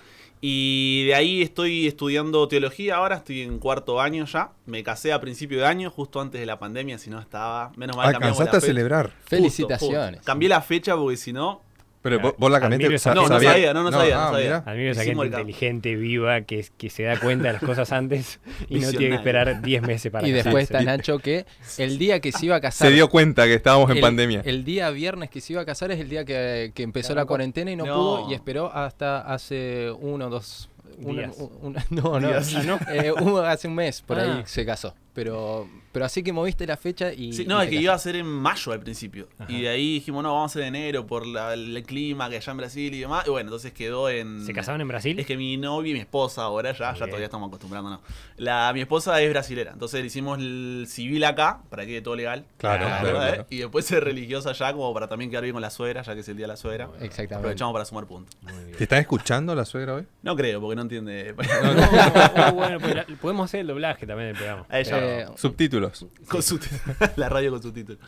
[0.46, 4.52] Y de ahí estoy estudiando teología ahora, estoy en cuarto año ya.
[4.66, 7.96] Me casé a principio de año, justo antes de la pandemia, si no estaba, menos
[7.96, 8.68] mal cambiamos Alcanzaste la a fecha.
[8.68, 9.06] celebrar.
[9.12, 10.16] Justo, Felicitaciones.
[10.18, 10.26] justo.
[10.26, 11.62] Cambié la fecha porque si no,
[12.04, 12.94] Pero vos, vos la cambiaste.
[12.94, 14.44] Esa- sa- No, no sabía- no, no sabía, no ah, sabía.
[14.44, 14.64] mirá.
[14.68, 18.40] Admiro esa gente inteligente, viva, que, que se da cuenta de las cosas antes
[18.70, 21.46] y no tiene que esperar 10 meses para y después está Nacho que
[21.78, 22.90] el día que se iba a casar.
[22.90, 24.42] Se dio cuenta que estábamos en el, pandemia.
[24.46, 27.26] El día viernes que se iba a casar es el día que, que empezó la
[27.26, 27.96] cuarentena y no, No.
[27.96, 30.70] pudo y esperó hasta hace uno o dos.
[31.02, 31.28] una-
[31.90, 32.28] no, no.
[32.34, 32.80] Ah, ¿no?
[32.92, 34.44] eh, hubo- hace un mes por ahí Ah.
[34.46, 34.94] se casó.
[35.14, 37.34] Pero, pero así que moviste la fecha y.
[37.34, 39.30] Sí, no, es que iba a ser en mayo al principio.
[39.38, 39.52] Ajá.
[39.52, 42.38] Y de ahí dijimos, no, vamos a hacer en enero por la- el clima que
[42.38, 43.26] allá en Brasil y demás.
[43.28, 44.44] Y bueno, entonces quedó en.
[44.44, 45.20] ¿Se casaban en Brasil?
[45.20, 48.00] Es que mi novia y mi esposa ahora ya, ya todavía estamos acostumbrándonos.
[48.38, 52.16] La, mi esposa es brasilera, entonces le hicimos el civil acá, para que quede todo
[52.16, 52.46] legal.
[52.58, 53.46] Claro, claro, claro.
[53.52, 56.22] Y después ser religiosa allá, como para también quedar bien con la suegra, ya que
[56.22, 56.86] es el día de la suegra.
[57.02, 57.36] Exactamente.
[57.36, 58.36] Aprovechamos para sumar puntos.
[58.78, 60.08] ¿Te están escuchando la suegra hoy?
[60.24, 61.36] No creo, porque no entiende.
[61.38, 64.66] Oh, bueno, pues la- podemos hacer el doblaje también del programa.
[64.70, 66.06] A ella Eh, Subtítulos.
[66.28, 66.42] con
[67.16, 68.00] la radio con subtítulos.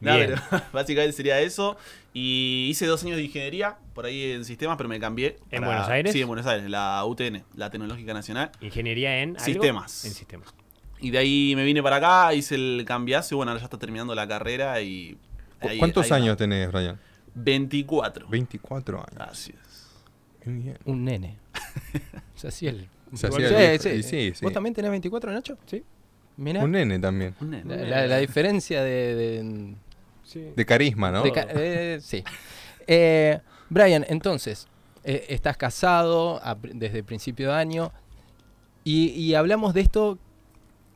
[0.00, 0.34] No, Bien.
[0.50, 1.76] pero básicamente sería eso.
[2.14, 5.38] Y hice dos años de ingeniería por ahí en sistemas, pero me cambié.
[5.50, 6.12] ¿En para- Buenos Aires?
[6.12, 8.50] Sí, en Buenos Aires, la UTN, la Tecnológica Nacional.
[8.60, 9.44] Ingeniería en algo?
[9.44, 10.04] Sistemas.
[10.04, 10.54] En sistemas.
[11.00, 13.78] Y de ahí me vine para acá, hice el cambiazo y bueno, ahora ya está
[13.78, 15.16] terminando la carrera y...
[15.60, 16.16] ¿Cu- ahí- ¿Cuántos ahí va.
[16.16, 16.98] años tenés, Brian?
[17.34, 18.28] 24.
[18.28, 19.30] 24 años.
[19.30, 20.46] Así es.
[20.46, 20.78] Muy bien.
[20.84, 21.38] Un nene.
[22.34, 22.88] Se hacía el.
[23.14, 24.44] Se igual- hacía el Sí, sí, sí.
[24.44, 25.56] ¿Vos también tenés 24, Nacho?
[25.66, 25.82] Sí.
[26.64, 27.34] Un nene también.
[27.40, 27.76] Un nene.
[27.76, 29.74] La, la- la diferencia de- de,
[30.56, 31.22] De carisma, ¿no?
[31.22, 32.22] De ca- eh, sí.
[32.86, 34.66] Eh, Brian, entonces,
[35.04, 37.92] eh, estás casado a desde principio de año
[38.84, 40.18] y, y hablamos de esto,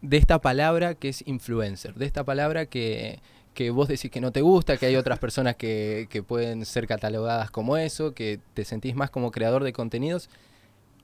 [0.01, 3.21] de esta palabra que es influencer, de esta palabra que,
[3.55, 6.87] que vos decís que no te gusta, que hay otras personas que, que pueden ser
[6.87, 10.31] catalogadas como eso, que te sentís más como creador de contenidos.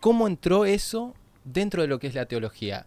[0.01, 2.87] ¿Cómo entró eso dentro de lo que es la teología?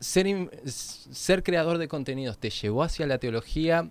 [0.00, 0.26] Ser,
[0.66, 3.90] ser creador de contenidos te llevó hacia la teología,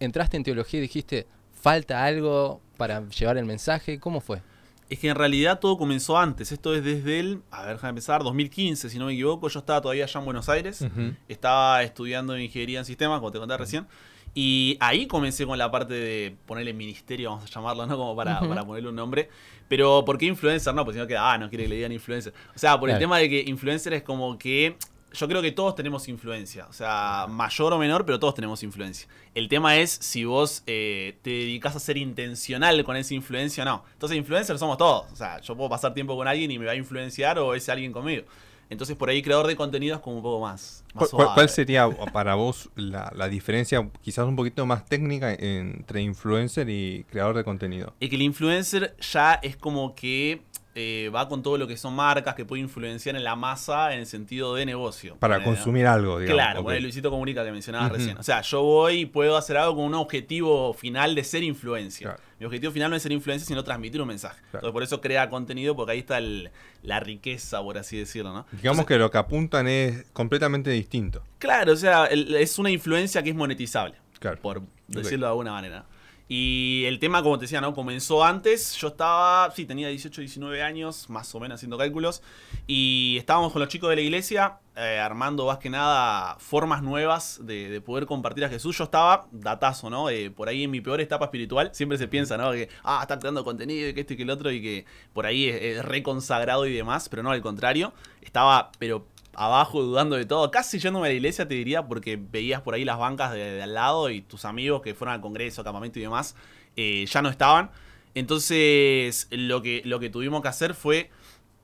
[0.00, 4.42] entraste en teología y dijiste, falta algo para llevar el mensaje, ¿cómo fue?
[4.90, 6.52] Es que en realidad todo comenzó antes.
[6.52, 9.48] Esto es desde el, a ver, déjame empezar, 2015, si no me equivoco.
[9.48, 10.86] Yo estaba todavía allá en Buenos Aires.
[11.26, 13.86] Estaba estudiando ingeniería en sistemas, como te conté recién.
[14.34, 17.96] Y ahí comencé con la parte de ponerle ministerio, vamos a llamarlo, ¿no?
[17.96, 19.30] Como para, para ponerle un nombre.
[19.68, 20.74] Pero ¿por qué influencer?
[20.74, 22.34] No, pues si no queda, ah, no quiere que le digan influencer.
[22.54, 24.76] O sea, por el tema de que influencer es como que
[25.14, 26.66] yo creo que todos tenemos influencia.
[26.68, 29.08] O sea, mayor o menor, pero todos tenemos influencia.
[29.34, 33.66] El tema es si vos eh, te dedicas a ser intencional con esa influencia o
[33.66, 33.84] no.
[33.92, 35.10] Entonces, influencers somos todos.
[35.12, 37.70] O sea, yo puedo pasar tiempo con alguien y me va a influenciar o ese
[37.72, 38.24] alguien conmigo.
[38.70, 40.84] Entonces, por ahí, creador de contenido es como un poco más.
[40.94, 46.02] más ¿Cuál, cuál sería para vos la, la diferencia, quizás un poquito más técnica, entre
[46.02, 47.94] influencer y creador de contenido?
[48.00, 50.42] Es que el influencer ya es como que
[50.76, 54.00] eh, va con todo lo que son marcas que puede influenciar en la masa en
[54.00, 55.16] el sentido de negocio.
[55.16, 56.34] Para consumir algo, digamos.
[56.42, 56.64] Claro, ok.
[56.64, 58.18] bueno, Luisito Comunica que mencionabas recién.
[58.18, 62.08] O sea, yo voy y puedo hacer algo con un objetivo final de ser influencia.
[62.08, 62.22] Claro.
[62.40, 64.40] Mi objetivo final no es ser influencia, sino transmitir un mensaje.
[64.46, 66.50] Entonces, por eso crea contenido, porque ahí está el-
[66.82, 68.44] la riqueza, por así decirlo, ¿no?
[68.50, 71.22] Digamos Entonces, que lo que apuntan es completamente distinto.
[71.38, 74.38] Claro, o sea, el- es una influencia que es monetizable Claro.
[74.42, 75.84] por decirlo de alguna manera.
[76.26, 77.74] Y el tema, como te decía, ¿no?
[77.74, 78.74] Comenzó antes.
[78.76, 82.22] Yo estaba, sí, tenía 18, 19 años, más o menos haciendo cálculos.
[82.66, 87.40] Y estábamos con los chicos de la iglesia, eh, armando más que nada formas nuevas
[87.42, 88.78] de, de poder compartir a Jesús.
[88.78, 90.08] Yo estaba datazo, ¿no?
[90.08, 92.52] Eh, por ahí en mi peor etapa espiritual, siempre se piensa, ¿no?
[92.52, 95.26] Que, ah, está creando contenido y que esto y que el otro, y que por
[95.26, 97.10] ahí es, es reconsagrado y demás.
[97.10, 97.92] Pero no, al contrario.
[98.22, 100.50] Estaba, pero abajo, dudando de todo.
[100.50, 103.74] Casi yéndome a la iglesia, te diría, porque veías por ahí las bancas de, al
[103.74, 106.36] lado y tus amigos que fueron al congreso, campamento y demás,
[106.76, 107.70] eh, ya no estaban.
[108.14, 111.10] Entonces, lo que, lo que tuvimos que hacer fue,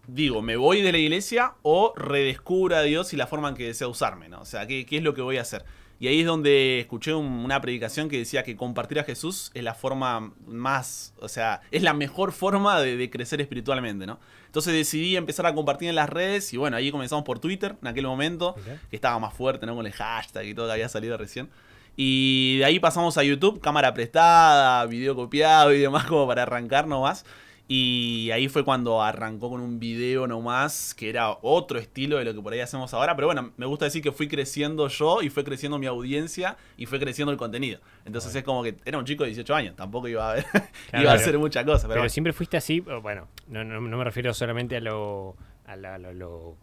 [0.06, 3.66] digo, ¿me voy de la iglesia o redescubro a Dios y la forma en que
[3.66, 4.28] desea usarme?
[4.28, 4.40] ¿no?
[4.40, 5.64] O sea, ¿qué, qué es lo que voy a hacer?
[6.00, 9.62] Y ahí es donde escuché un- una predicación que decía que compartir a Jesús es
[9.62, 14.18] la forma más, o sea, es la mejor forma de, de crecer espiritualmente, ¿no?
[14.46, 17.86] Entonces decidí empezar a compartir en las redes y bueno, ahí comenzamos por Twitter en
[17.88, 18.56] aquel momento,
[18.88, 19.76] que estaba más fuerte, ¿no?
[19.76, 21.48] Con el hashtag y todo que había salido recién.
[21.96, 26.86] Y de ahí pasamos a YouTube, cámara prestada, video copiado y demás como para arrancar
[26.86, 27.26] nomás.
[27.72, 32.34] Y ahí fue cuando arrancó con un video nomás, que era otro estilo de lo
[32.34, 33.14] que por ahí hacemos ahora.
[33.14, 36.86] Pero bueno, me gusta decir que fui creciendo yo y fue creciendo mi audiencia y
[36.86, 37.78] fue creciendo el contenido.
[38.04, 40.64] Entonces es como que era un chico de 18 años, tampoco iba a, ver, Claro,
[41.04, 41.82] iba a hacer mucha cosa.
[41.82, 42.08] Pero, Pero bueno.
[42.10, 46.12] siempre fuiste así, bueno, no, no, no me refiero solamente a lo, a la- lo,
[46.12, 46.56] lo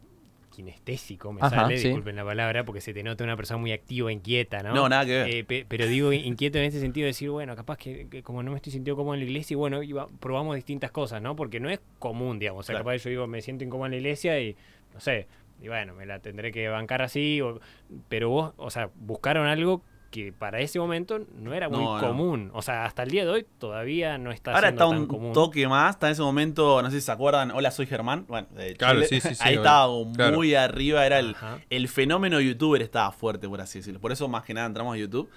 [0.58, 1.84] kinestésico, me Ajá, sale, sí.
[1.86, 4.74] disculpen la palabra, porque se te nota una persona muy activa, inquieta, ¿no?
[4.74, 5.28] No, nada que ver.
[5.30, 8.42] Eh, pe- pero digo inquieto en ese sentido de decir, bueno, capaz que, que como
[8.42, 11.36] no me estoy sintiendo cómodo en la iglesia, y bueno, iba, probamos distintas cosas, ¿no?
[11.36, 12.62] Porque no es común, digamos.
[12.62, 12.86] O sea, Claro.
[12.86, 14.56] capaz yo digo, me siento incómodo en la iglesia y,
[14.94, 15.28] no sé,
[15.62, 17.60] y bueno, me la tendré que bancar así, o-
[18.10, 19.84] pero vos, o sea, buscaron algo
[20.26, 22.08] que para ese momento no era muy No, no.
[22.08, 22.50] común.
[22.54, 25.08] O sea, hasta el día de hoy todavía no está Ahora siendo está tan un
[25.08, 25.34] común.
[25.34, 28.48] toque más, está en ese momento, no sé si se acuerdan, hola soy Germán, bueno,
[28.56, 29.22] de Claro, Chile.
[29.22, 30.36] sí, sí, sí, ahí estaba Claro.
[30.38, 31.60] muy arriba, era el, Ajá.
[31.70, 34.00] el fenómeno youtuber estaba fuerte, por así decirlo.
[34.00, 35.30] Por eso más que nada entramos a YouTube.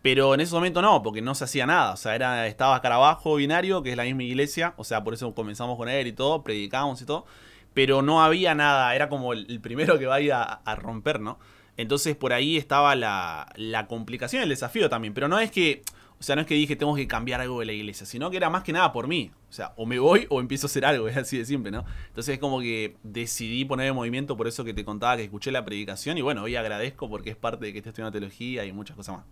[0.00, 1.92] Pero en ese momento no, porque no se hacía nada.
[1.92, 4.72] O sea, era, estaba Escarabajo Binario, que es la misma iglesia.
[4.76, 7.26] O sea, por eso comenzamos con él y todo, predicábamos y todo.
[7.74, 11.38] Pero no había nada, era como el, el primero que vaya a, a romper, ¿no?
[11.78, 15.14] Entonces por ahí estaba la, la complicación, el desafío también.
[15.14, 15.82] Pero no es que,
[16.20, 18.36] o sea, no es que dije tengo que cambiar algo de la iglesia, sino que
[18.36, 19.30] era más que nada por mí.
[19.48, 21.84] O sea, o me voy o empiezo a hacer algo, es así de simple, ¿no?
[22.08, 25.50] Entonces es como que decidí poner en movimiento, por eso que te contaba que escuché
[25.52, 26.18] la predicación.
[26.18, 29.16] Y bueno, hoy agradezco porque es parte de que esté estudiando teología y muchas cosas
[29.18, 29.24] más.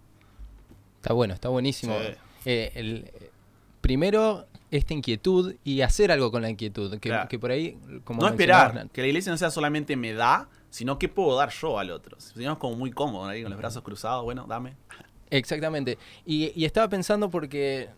[1.03, 1.97] Está bueno, está buenísimo.
[1.99, 2.15] Sí.
[2.47, 3.11] Eh, el-
[3.81, 6.93] primero, esta inquietud y hacer algo con la inquietud.
[6.99, 7.29] Que, Claro.
[7.29, 10.99] que por ahí, como no esperar que la iglesia no sea solamente me da, sino
[10.99, 12.19] que puedo dar yo al otro.
[12.21, 14.75] Si no es como muy cómodo ahí con los brazos cruzados, bueno, dame.
[15.31, 15.97] Exactamente.
[16.25, 17.89] Y, y estaba pensando porque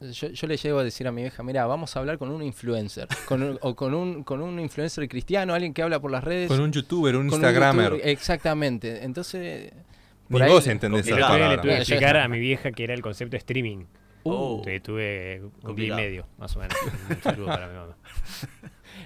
[0.00, 2.42] yo, yo le llego a decir a mi vieja, mira, vamos a hablar con un
[2.42, 6.22] influencer, con un- o con un, con un influencer cristiano, alguien que habla por las
[6.24, 6.48] redes.
[6.48, 7.90] Con un youtuber, un Instagramer.
[7.92, 9.04] youtuber, exactamente.
[9.04, 9.72] Entonces,
[10.28, 11.10] Ni por ahí- vos entendés esa.
[11.10, 11.60] Yo le palabra.
[11.60, 13.84] tuve que explicar a mi vieja que era el concepto de streaming.
[14.22, 14.60] Oh.
[14.62, 16.76] Tuve, tuve un día y medio, más o menos.
[17.10, 17.96] Un saludo para mi mamá.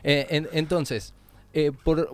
[0.02, 1.14] Eh, en- entonces,
[1.52, 2.12] eh, por,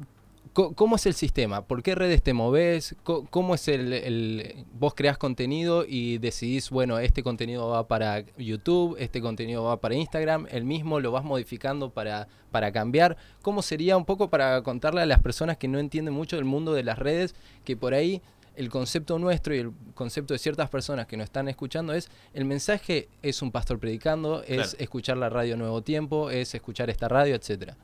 [0.52, 1.62] ¿cómo es el sistema?
[1.64, 2.96] ¿Por qué redes te moves?
[3.04, 8.96] ¿Cómo es el, el- Vos creás contenido y decidís, bueno, este contenido va para YouTube,
[8.98, 13.16] este contenido va para Instagram, el mismo lo vas modificando para, para cambiar.
[13.42, 16.72] ¿Cómo sería un poco para contarle a las personas que no entienden mucho del mundo
[16.72, 17.34] de las redes,
[17.64, 18.20] que por ahí
[18.56, 22.44] el concepto nuestro y el concepto de ciertas personas que nos están escuchando es el
[22.44, 24.70] mensaje es un pastor predicando, es Claro.
[24.78, 27.76] escuchar la radio Nuevo Tiempo, es escuchar esta radio, etcétera.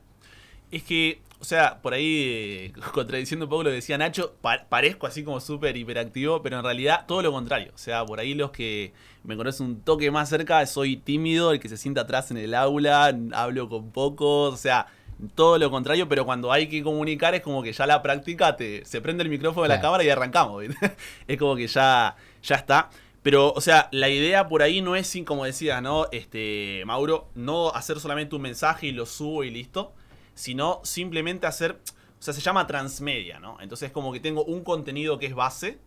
[0.71, 4.65] Es que, o sea, por ahí, eh, contradiciendo un poco lo que decía Nacho, pa-
[4.69, 7.71] parezco así como súper hiperactivo, pero en realidad todo lo contrario.
[7.73, 11.59] O sea, por ahí los que me conocen un toque más cerca, soy tímido, el
[11.59, 14.87] que se sienta atrás en el aula, hablo con pocos, o sea,
[15.35, 18.85] todo lo contrario, pero cuando hay que comunicar es como que ya la práctica te,
[18.85, 19.87] se prende el micrófono de la Claro.
[19.87, 20.63] cámara y arrancamos.
[21.27, 22.89] es como que ya, ya está.
[23.23, 26.05] Pero, o sea, la idea por ahí no es, sin, como decías, ¿no?
[26.11, 29.91] Este, Mauro, no hacer solamente un mensaje y lo subo y listo,
[30.37, 31.79] sino simplemente hacer,
[32.19, 33.57] o sea, se llama transmedia, ¿no?
[33.59, 35.79] Entonces como que tengo un contenido que es base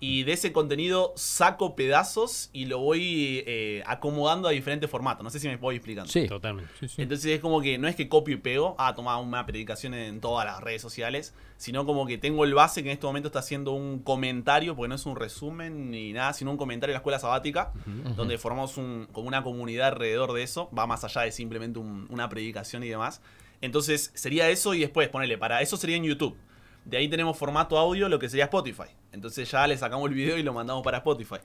[0.00, 5.24] y de ese contenido saco pedazos y lo voy eh, acomodando a diferentes formatos.
[5.24, 6.10] No sé si me puedo ir explicando.
[6.12, 6.26] Sí.
[6.26, 6.70] Totalmente.
[6.80, 7.02] Sí, sí.
[7.02, 10.20] Entonces es como que no es que copio y pego, ah, toma una predicación en
[10.20, 13.38] todas las redes sociales, sino como que tengo el base que en este momento está
[13.38, 16.98] haciendo un comentario, porque no es un resumen ni nada, sino un comentario de la
[16.98, 17.72] escuela sabática,
[18.16, 22.06] donde formamos un, como una comunidad alrededor de eso, va más allá de simplemente un-
[22.10, 23.22] una predicación y demás.
[23.60, 26.36] Entonces sería eso y después ponerle, para eso sería en YouTube.
[26.84, 28.90] De ahí tenemos formato audio, lo que sería Spotify.
[29.12, 31.36] Entonces ya le sacamos el video y lo mandamos para Spotify.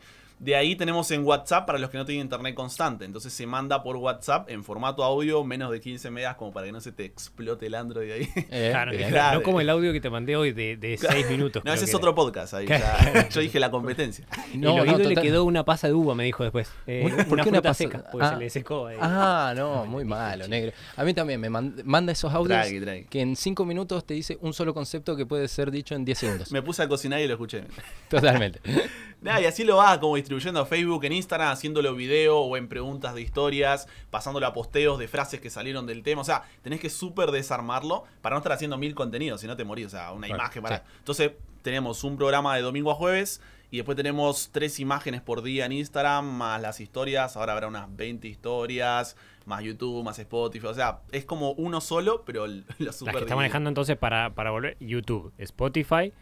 [0.41, 3.05] De ahí tenemos en WhatsApp para los que no tienen internet constante.
[3.05, 6.71] Entonces se manda por WhatsApp en formato audio menos de 15 megas como para que
[6.71, 8.27] no se te explote el Android ahí.
[8.49, 9.37] Eh, Claro, claro.
[9.37, 11.63] no como el audio que te mandé hoy de, de 6 minutos.
[11.63, 11.97] No, ese es era.
[11.99, 12.65] otro podcast ahí.
[12.65, 13.29] ya.
[13.29, 14.25] yo dije la competencia.
[14.55, 16.71] No, el no, oído le quedó una pasa de uva, me dijo después.
[16.87, 18.29] Eh, ¿Por qué una una pasa- seca, porque Ah.
[18.33, 18.97] se le secó ahí.
[18.99, 20.71] Ah, no, muy malo, negro.
[20.97, 22.65] A mí también me mand- manda esos audios
[23.09, 26.17] que en 5 minutos te dice un solo concepto que puede ser dicho en 10
[26.17, 26.51] segundos.
[26.51, 27.63] Me puse a cocinar y lo escuché.
[28.09, 28.59] Totalmente.
[29.21, 32.69] Nada, y así lo vas como distribuyendo a Facebook, en Instagram, haciéndolo video o en
[32.69, 36.21] preguntas de historias, pasándolo a posteos de frases que salieron del tema.
[36.21, 39.65] O sea, tenés que súper desarmarlo para no estar haciendo mil contenidos, si no te
[39.65, 39.87] morís.
[39.87, 40.77] O sea, una Claro, imagen para.
[40.77, 40.83] sí.
[40.99, 41.31] Entonces,
[41.63, 45.73] tenemos un programa de domingo a jueves y después tenemos tres imágenes por día en
[45.73, 47.35] Instagram, más las historias.
[47.35, 50.67] Ahora habrá unas 20 historias, más YouTube, más Spotify.
[50.67, 54.33] O sea, es como uno solo, pero lo Las super que está manejando entonces para,
[54.33, 56.13] para volver YouTube, Spotify,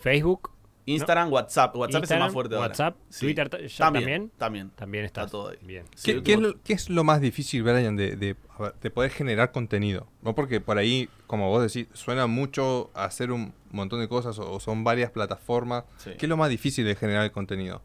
[0.00, 0.50] Facebook,
[0.86, 1.76] Instagram, WhatsApp.
[1.76, 2.68] WhatsApp es el más fuerte ahora.
[2.68, 3.26] WhatsApp, Sí.
[3.26, 3.70] Twitter también.
[3.78, 4.30] también.
[4.36, 4.70] También.
[4.70, 5.58] también está, todo ahí.
[5.62, 5.84] Bien.
[5.94, 8.36] Sí, ¿Qué, qué es lo, qué es lo más difícil, Brian, de,
[8.92, 10.08] poder generar contenido?
[10.22, 10.34] ¿No?
[10.34, 14.60] Porque por ahí, como vos decís, suena mucho hacer un montón de cosas o, o
[14.60, 15.84] son varias plataformas.
[15.98, 16.10] Sí.
[16.18, 17.82] ¿Qué es lo más difícil de generar el contenido?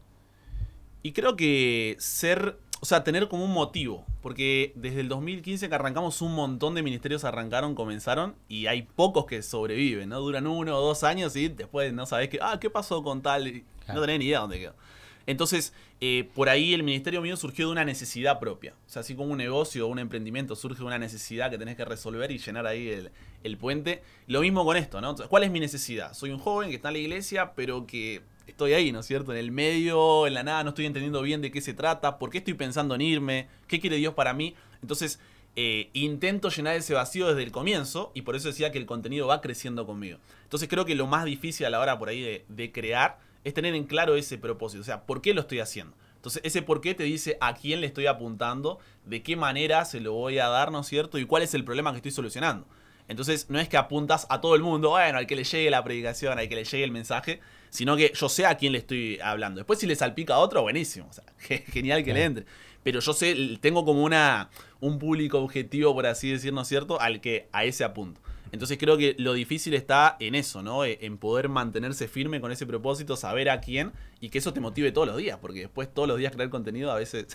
[1.02, 5.74] Y creo que ser, o sea, tener como un motivo, porque desde el 2015 que
[5.74, 10.20] arrancamos un montón de ministerios arrancaron, comenzaron y hay pocos que sobreviven, ¿no?
[10.20, 13.48] Duran uno o dos años y después no sabés qué, ah, ¿qué pasó con tal?
[13.48, 14.00] Y Claro.
[14.00, 14.74] No tenés ni idea dónde quedó.
[15.26, 18.74] Entonces, eh, por ahí el ministerio mío surgió de una necesidad propia.
[18.86, 21.76] O sea, así como un negocio o un emprendimiento surge de una necesidad que tenés
[21.76, 23.10] que resolver y llenar ahí el,
[23.44, 24.02] el puente.
[24.26, 25.10] Lo mismo con esto, ¿no?
[25.10, 26.14] Entonces, ¿Cuál es mi necesidad?
[26.14, 29.32] Soy un joven que está en la iglesia, pero que estoy ahí, ¿no es cierto?
[29.32, 32.30] En el medio, en la nada, no estoy entendiendo bien de qué se trata, por
[32.30, 34.54] qué estoy pensando en irme, qué quiere Dios para mí.
[34.82, 35.20] Entonces,
[35.56, 39.26] eh, intento llenar ese vacío desde el comienzo y por eso decía que el contenido
[39.26, 40.18] va creciendo conmigo.
[40.44, 43.54] Entonces creo que lo más difícil a la hora por ahí de, de crear es
[43.54, 45.96] tener en claro ese propósito, o sea, ¿por qué lo estoy haciendo?
[46.14, 50.00] Entonces ese por qué te dice a quién le estoy apuntando, de qué manera se
[50.00, 51.18] lo voy a dar, ¿no es cierto?
[51.18, 52.66] Y cuál es el problema que estoy solucionando.
[53.08, 55.82] Entonces no es que apuntas a todo el mundo, bueno, al que le llegue la
[55.82, 57.40] predicación, al que le llegue el mensaje,
[57.70, 59.58] sino que yo sé a quién le estoy hablando.
[59.58, 62.46] Después si le salpica a otro, buenísimo, o sea, ge- genial que le entre.
[62.82, 64.50] Pero yo sé, tengo como una
[64.80, 68.20] un público objetivo, por así decir, ¿no es cierto?, al que a ese apunto.
[68.50, 70.84] Entonces creo que lo difícil está en eso, ¿no?
[70.84, 74.60] E- En poder mantenerse firme con ese propósito, saber a quién y que eso te
[74.60, 77.26] motive todos los días, porque después todos los días crear contenido a veces...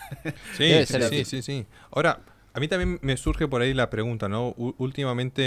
[0.57, 1.65] Sí, sí, sí, sí, sí.
[1.91, 2.21] Ahora,
[2.53, 4.49] a mí también me surge por ahí la pregunta, ¿no?
[4.57, 5.41] U- últimamente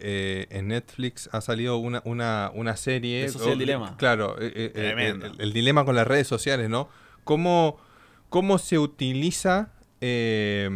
[0.00, 3.24] eh, en Netflix ha salido una, una, una serie...
[3.24, 3.96] El Social o- Dilema.
[3.96, 5.26] Claro, eh, eh, Tremendo.
[5.26, 6.88] el, el dilema con las redes sociales, ¿no?
[7.24, 7.78] ¿Cómo,
[8.28, 9.72] cómo se utiliza...
[10.00, 10.68] eh,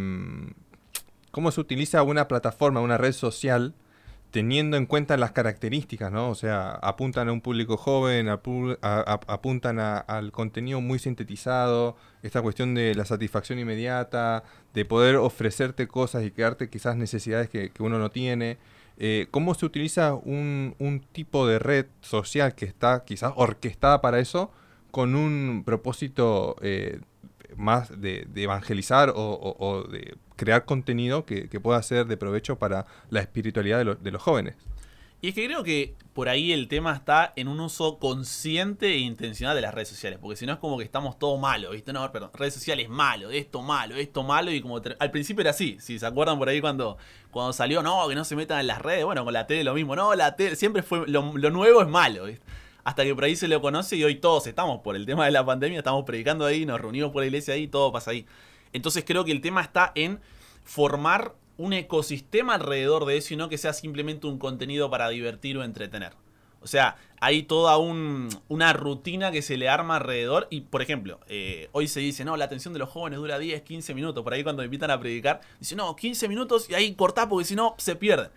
[1.31, 3.73] cómo se utiliza una plataforma, una red social
[4.31, 6.29] teniendo en cuenta las características, ¿no?
[6.29, 12.73] O sea, apuntan a un público joven, apuntan a- al contenido muy sintetizado, esta cuestión
[12.75, 17.99] de la satisfacción inmediata, de poder ofrecerte cosas y crearte quizás necesidades que, que uno
[17.99, 18.57] no tiene.
[18.97, 24.19] Eh, ¿Cómo se utiliza un, un tipo de red social que está quizás orquestada para
[24.19, 24.51] eso
[24.91, 26.99] con un propósito eh,
[27.57, 32.57] más de, de evangelizar o, o- o de crear contenido que, pueda ser de provecho
[32.57, 34.55] para la espiritualidad de, los- de los jóvenes.
[35.19, 38.97] Y es que creo que por ahí el tema está en un uso consciente e
[38.99, 40.19] intencional de las redes sociales.
[40.21, 41.91] Porque si no es como que estamos todo malo, ¿viste?
[41.91, 44.51] No, perdón, redes sociales malo, esto malo, esto malo.
[44.51, 45.77] Y como al principio era así.
[45.79, 46.99] Si se acuerdan por ahí cuando,
[47.31, 49.05] cuando salió, no, que no se metan en las redes.
[49.05, 49.95] Bueno, con la tele lo mismo.
[49.95, 51.07] No, la tele siempre fue.
[51.07, 52.45] Lo, lo nuevo es malo, ¿viste?
[52.87, 55.31] Hasta que por ahí se lo conoce y hoy todos estamos por el tema de
[55.31, 58.25] la pandemia, estamos predicando ahí, nos reunimos por la iglesia ahí, todo pasa ahí.
[58.71, 60.21] Entonces creo que el tema está en
[60.63, 65.57] formar un ecosistema alrededor de eso y no que sea simplemente un contenido para divertir
[65.57, 66.13] o entretener.
[66.61, 71.19] O sea, hay toda un- una rutina que se le arma alrededor y, por ejemplo,
[71.27, 74.23] eh, hoy se dice, no, la atención de los jóvenes dura 10, 15 minutos.
[74.23, 77.43] Por ahí cuando me invitan a predicar, dicen, no, 15 minutos y ahí cortá porque
[77.43, 78.29] si no se pierden.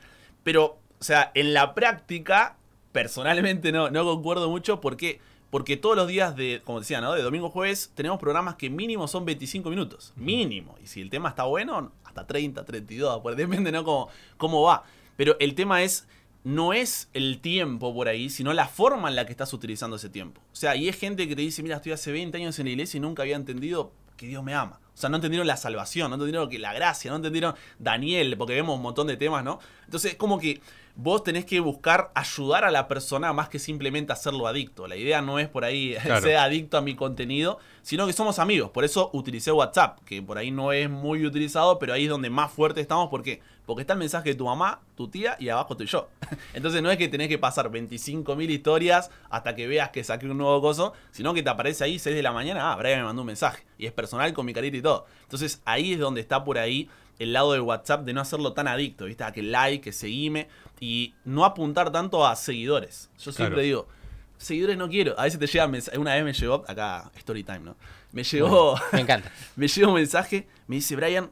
[0.43, 2.57] Pero, o sea, en la práctica,
[2.93, 5.20] personalmente no, no concuerdo mucho porque...
[5.51, 7.12] Porque todos los días de, como decía, ¿no?
[7.12, 10.12] De domingo a jueves tenemos programas que mínimo son 25 minutos.
[10.14, 10.76] Mínimo.
[10.80, 13.20] Y si el tema está bueno, hasta 30, 32.
[13.20, 13.82] Pues depende, ¿no?
[13.82, 14.84] Cómo, cómo va.
[15.16, 16.07] Pero el tema es,
[16.45, 20.09] no es el tiempo por ahí, sino la forma en la que estás utilizando ese
[20.09, 20.41] tiempo.
[20.53, 22.70] O sea, y es gente que te dice, mira, estoy hace 20 años en la
[22.70, 24.79] iglesia y nunca había entendido que Dios me ama.
[24.95, 28.53] O sea, no entendieron la salvación, no entendieron que la gracia, no entendieron Daniel, porque
[28.53, 29.59] vemos un montón de temas, ¿no?
[29.87, 30.61] Entonces, es como que
[30.95, 34.87] vos tenés que buscar ayudar a la persona más que simplemente hacerlo adicto.
[34.87, 36.21] La idea no es por ahí Claro.
[36.21, 38.71] ser adicto a mi contenido, sino que somos amigos.
[38.73, 42.29] Por eso utilicé WhatsApp, que por ahí no es muy utilizado, pero ahí es donde
[42.29, 43.09] más fuerte estamos.
[43.09, 43.41] ¿Por qué?
[43.71, 46.09] Porque está el mensaje de tu mamá, tu tía y abajo estoy yo.
[46.55, 50.39] Entonces no es que tenés que pasar 25.000 historias hasta que veas que saqué un
[50.39, 53.23] nuevo coso, sino que te aparece ahí 6 de la mañana, ah, Brian me mandó
[53.23, 53.64] un mensaje.
[53.79, 55.07] Y es personal con mi carita y todo.
[55.23, 56.91] Entonces ahí es donde está por ahí
[57.21, 59.23] el lado de WhatsApp de no hacerlo tan adicto, ¿viste?
[59.23, 60.49] A que like, que seguime
[60.81, 63.09] y no apuntar tanto a seguidores.
[63.21, 63.62] Yo siempre Claro.
[63.62, 63.89] digo,
[64.37, 65.14] seguidores no quiero.
[65.16, 67.77] A veces te llega mensaje, una vez me llegó, acá, story time, ¿no?
[68.11, 69.31] Me llegó, Me encanta.
[69.55, 71.31] me llega un mensaje, me dice, Brian,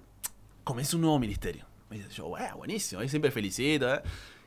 [0.62, 1.67] comienza un nuevo ministerio.
[1.90, 4.00] Me dice, yo, bueno, buenísimo, ahí siempre felicito, ¿eh?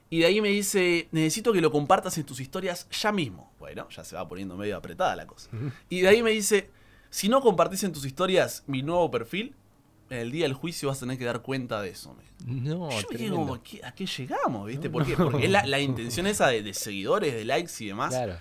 [0.10, 3.52] Y de ahí me dice, necesito que lo compartas en tus historias ya mismo.
[3.60, 5.50] Bueno, ya se va poniendo medio apretada la cosa.
[5.89, 6.70] Y de ahí me dice,
[7.10, 9.56] si no compartís en tus historias mi nuevo perfil,
[10.10, 12.14] en el día del juicio vas a tener que dar cuenta de eso.
[12.46, 14.68] No, Yo me quedé como, ¿qué- ¿a qué llegamos?
[14.68, 14.89] ¿Viste?
[14.89, 15.16] ¿Por qué?
[15.16, 18.10] Porque es la, la intención esa de, de seguidores, de likes y demás.
[18.14, 18.36] Claro.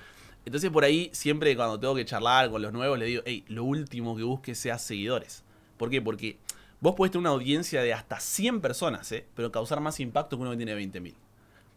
[0.45, 3.63] Entonces por ahí siempre cuando tengo que charlar con los nuevos le digo, hey, lo
[3.63, 5.45] último que busques sea seguidores.
[5.77, 6.03] ¿Por qué?
[6.03, 6.39] Porque
[6.81, 9.27] vos podés tener una audiencia de hasta 100 personas, ¿eh?
[9.35, 11.15] pero causar más impacto que uno que tiene 20.000.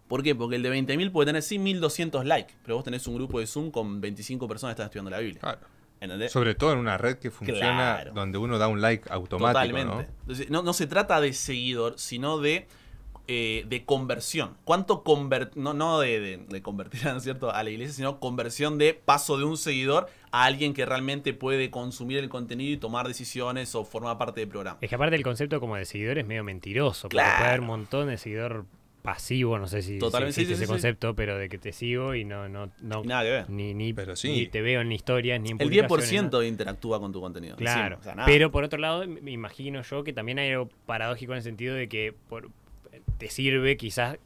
[0.07, 0.35] ¿Por qué?
[0.35, 3.47] Porque el de 20.000 puede tener sí 1.200 likes, pero vos tenés un grupo de
[3.47, 5.39] Zoom con 25 personas que están estudiando la Biblia.
[5.39, 5.61] Claro.
[5.99, 6.31] ¿Entendés?
[6.33, 7.61] Sobre todo en una red que funciona
[8.01, 8.11] Claro.
[8.13, 9.95] donde uno da un like automático, Totalmente.
[9.95, 10.01] ¿no?
[10.21, 12.67] Entonces, no, no se trata de seguidor, sino de,
[13.27, 14.57] eh, de conversión.
[14.65, 17.51] ¿Cuánto conver no, no de, de- de convertir ¿no es cierto?
[17.51, 21.69] a la iglesia, sino conversión de paso de un seguidor a alguien que realmente puede
[21.71, 24.77] consumir el contenido y tomar decisiones o formar parte del programa?
[24.81, 27.03] Es que aparte el concepto como de seguidor es medio mentiroso.
[27.03, 27.35] Porque Claro.
[27.37, 28.65] puede haber un montón de seguidor
[29.03, 30.71] pasivo, no sé si, Totalmente, existe sí, ese sí, sí.
[30.71, 33.49] concepto, pero de que te sigo y no, no, no Y nada que ver.
[33.49, 34.31] ni, ni, Pero sí.
[34.31, 36.45] ni te veo en historias, ni en El publicaciones, 10% nada.
[36.45, 37.57] interactúa con tu contenido.
[37.57, 38.25] Claro, o sea, nada.
[38.25, 41.75] pero por otro lado, me imagino yo que también hay algo paradójico en el sentido
[41.75, 42.49] de que por,
[43.17, 44.17] te sirve quizás,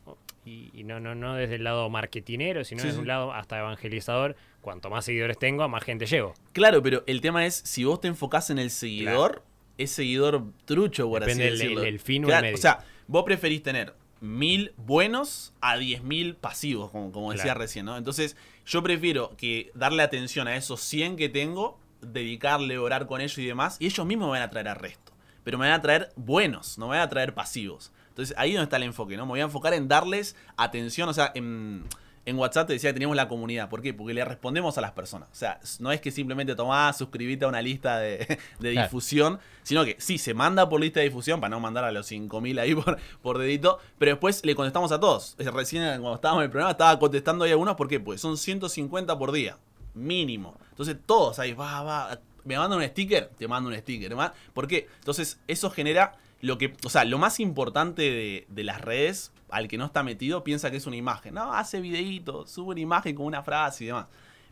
[0.46, 3.02] y, y no, no, no desde el lado marketinero, sino Sí, desde sí.
[3.02, 6.34] un lado hasta evangelizador, cuanto más seguidores tengo, a más gente llego.
[6.54, 9.44] Claro, pero el tema es, si vos te enfocás en el seguidor,
[9.78, 11.84] es seguidor trucho, por Depende así del- decirlo.
[11.84, 12.56] el fin o el medio.
[12.56, 17.60] O sea, vos preferís tener mil buenos a diez mil pasivos, como, como decía Claro.
[17.60, 17.98] recién, ¿no?
[17.98, 23.38] Entonces, yo prefiero que darle atención a esos 100 que tengo, dedicarle, orar con ellos
[23.38, 25.12] y demás, y ellos mismos me van a traer al resto.
[25.44, 27.92] Pero me van a traer buenos, no me van a traer pasivos.
[28.18, 29.26] Entonces, ahí es donde está el enfoque, ¿no?
[29.26, 31.84] Me voy a enfocar en darles atención, o sea, en...
[32.26, 33.70] En WhatsApp te decía que teníamos la comunidad.
[33.70, 33.94] ¿Por qué?
[33.94, 35.30] Porque le respondemos a las personas.
[35.32, 38.18] O sea, no es que simplemente tomás, suscribite a una lista de,
[38.60, 38.86] de Claro.
[38.86, 42.12] difusión, sino que sí, se manda por lista de difusión, para no mandar a los
[42.12, 45.36] 5.000 ahí por, por dedito, pero después le contestamos a todos.
[45.40, 48.02] Eh, Recién cuando estábamos en el programa estaba contestando ahí a algunos, ¿por qué?
[48.02, 49.58] Porque son 150 por día,
[49.94, 50.58] mínimo.
[50.72, 54.14] Entonces todos ahí, va, va, me mandan un sticker, te mando un sticker.
[54.18, 54.34] ¿ma?
[54.54, 54.90] ¿Por qué?
[55.00, 59.78] Entonces eso genera lo que, o sea, lo más importante de, las redes, al que
[59.78, 61.34] no está metido, piensa que es una imagen.
[61.34, 64.08] No, hace videíto, sube una imagen con una frase y demás.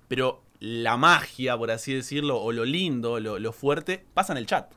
[0.07, 4.47] Pero la magia, por así decirlo, o lo lindo, lo, lo fuerte, pasa en el
[4.47, 4.71] chat.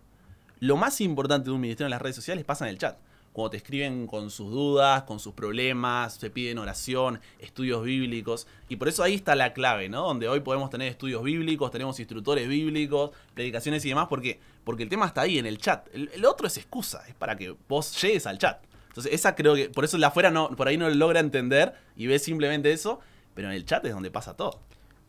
[0.60, 2.98] Lo más importante de un ministerio en las redes sociales pasa en el chat.
[3.32, 8.48] Cuando te escriben con sus dudas, con sus problemas, te piden oración, estudios bíblicos.
[8.68, 10.02] Y por eso ahí está la clave, ¿no?
[10.02, 14.08] Donde hoy podemos tener estudios bíblicos, tenemos instructores bíblicos, predicaciones y demás.
[14.08, 14.40] ¿Por qué?
[14.68, 15.88] Porque el tema está ahí, en el chat.
[15.94, 18.62] El, el otro es excusa, es para que vos llegues al chat.
[18.88, 21.72] Entonces, esa creo que, por eso la afuera no, por ahí no lo logra entender
[21.96, 23.00] y ve simplemente eso,
[23.32, 24.60] pero en el chat es donde pasa todo.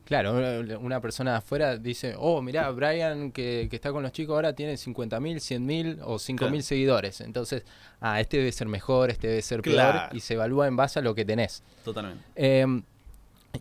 [0.05, 4.13] Claro, una- una persona de afuera dice, oh, mirá, Brian que, que está con los
[4.13, 6.61] chicos ahora tiene 50.000, 100.000 o 5.000 Claro.
[6.61, 7.19] seguidores.
[7.19, 7.63] Entonces,
[7.99, 9.99] ah, este debe ser mejor, este debe ser Claro.
[10.07, 11.63] peor y se evalúa en base a lo que tenés.
[11.83, 12.23] Totalmente.
[12.37, 12.65] Eh,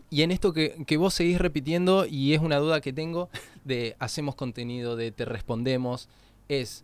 [0.09, 3.29] y en esto que, que vos seguís repitiendo, y es una duda que tengo,
[3.63, 6.09] de hacemos contenido, de te respondemos,
[6.47, 6.83] es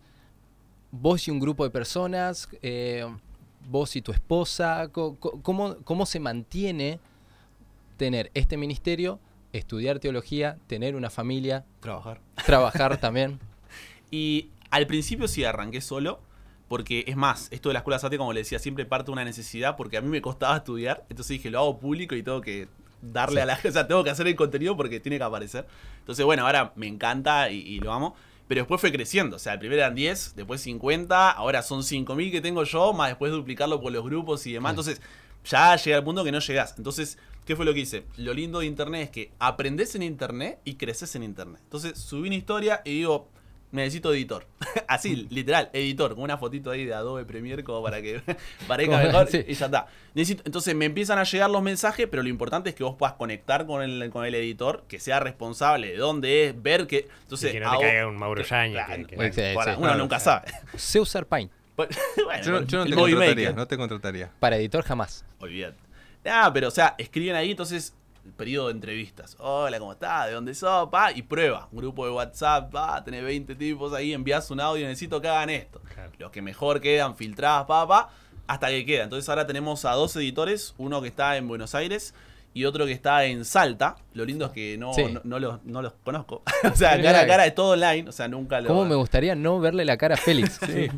[0.92, 3.06] vos y un grupo de personas, eh,
[3.70, 7.00] vos y tu esposa, ¿cómo, ¿cómo se mantiene
[7.98, 9.20] tener este ministerio,
[9.54, 12.22] estudiar teología, tener una familia, Trabajar.
[12.46, 13.40] trabajar también?
[14.12, 16.20] Y al principio sí arranqué solo,
[16.68, 19.26] porque es más, esto de la escuela SATE, como le decía, siempre parte de una
[19.26, 22.68] necesidad, porque a mí me costaba estudiar, entonces dije, lo hago público y tengo que
[23.02, 25.66] darle a la gente, o sea, tengo que hacer el contenido porque tiene que aparecer.
[26.00, 28.16] Entonces, bueno, ahora me encanta y, y lo amo.
[28.48, 32.42] Pero después fue creciendo, o sea, primero eran 10, después 50, ahora son 5000 que
[32.42, 34.72] tengo yo, más después duplicarlo por los grupos y demás.
[34.72, 35.02] Entonces,
[35.46, 36.76] ya llega al punto que no llegás.
[36.78, 38.06] Entonces, ¿qué fue lo que hice?
[38.18, 41.60] Lo lindo de internet es que aprendés en internet y creces en internet.
[41.64, 43.30] Entonces, subí una historia y digo,
[43.84, 44.46] necesito editor.
[44.88, 48.22] Así, literal, editor, con una fotito ahí de Adobe Premiere como para que
[48.68, 49.44] parezca mejor sí.
[49.48, 49.88] y ya está.
[50.14, 53.16] Necesito, entonces me empiezan a llegar los mensajes, pero lo importante es que vos puedas
[53.16, 57.08] conectar con el, con el editor, que sea responsable de dónde es, ver que...
[57.24, 59.42] Entonces, Y que no te caiga un Mauro que- que- sí.
[59.56, 59.98] uno Claro.
[59.98, 60.48] nunca sabe.
[60.76, 61.52] Sé usar Paint.
[61.76, 61.92] bueno,
[62.44, 63.56] Yo, no- yo no el te contrataría, Maker.
[63.56, 64.32] no te contrataría.
[64.40, 65.26] Para editor jamás.
[65.40, 65.78] Olvídate.
[66.26, 67.94] Ah, pero o sea, escriben ahí, entonces,
[68.34, 69.36] periodo de entrevistas.
[69.40, 70.28] Hola, ¿cómo estás?
[70.28, 70.90] ¿De dónde sos?
[70.90, 71.68] Pa, y prueba.
[71.72, 75.50] Un grupo de WhatsApp, pa, tenés 20 tipos ahí, envías un audio, necesito que hagan
[75.50, 75.82] esto.
[75.94, 76.12] Claro.
[76.18, 78.10] Los que mejor quedan filtradas, pa, pa,
[78.48, 79.04] hasta que queda.
[79.04, 82.14] Entonces ahora tenemos a dos editores, uno que está en Buenos Aires
[82.54, 83.98] y otro que está en Salta.
[84.14, 85.04] Lo lindo es que no, Sí.
[85.12, 86.42] no, no los, no los conozco.
[86.72, 88.68] o sea, cara a cara es todo online, o sea, nunca lo...
[88.70, 90.60] ¿Cómo me gustaría no verle la cara a Félix?
[90.66, 90.90] Sí.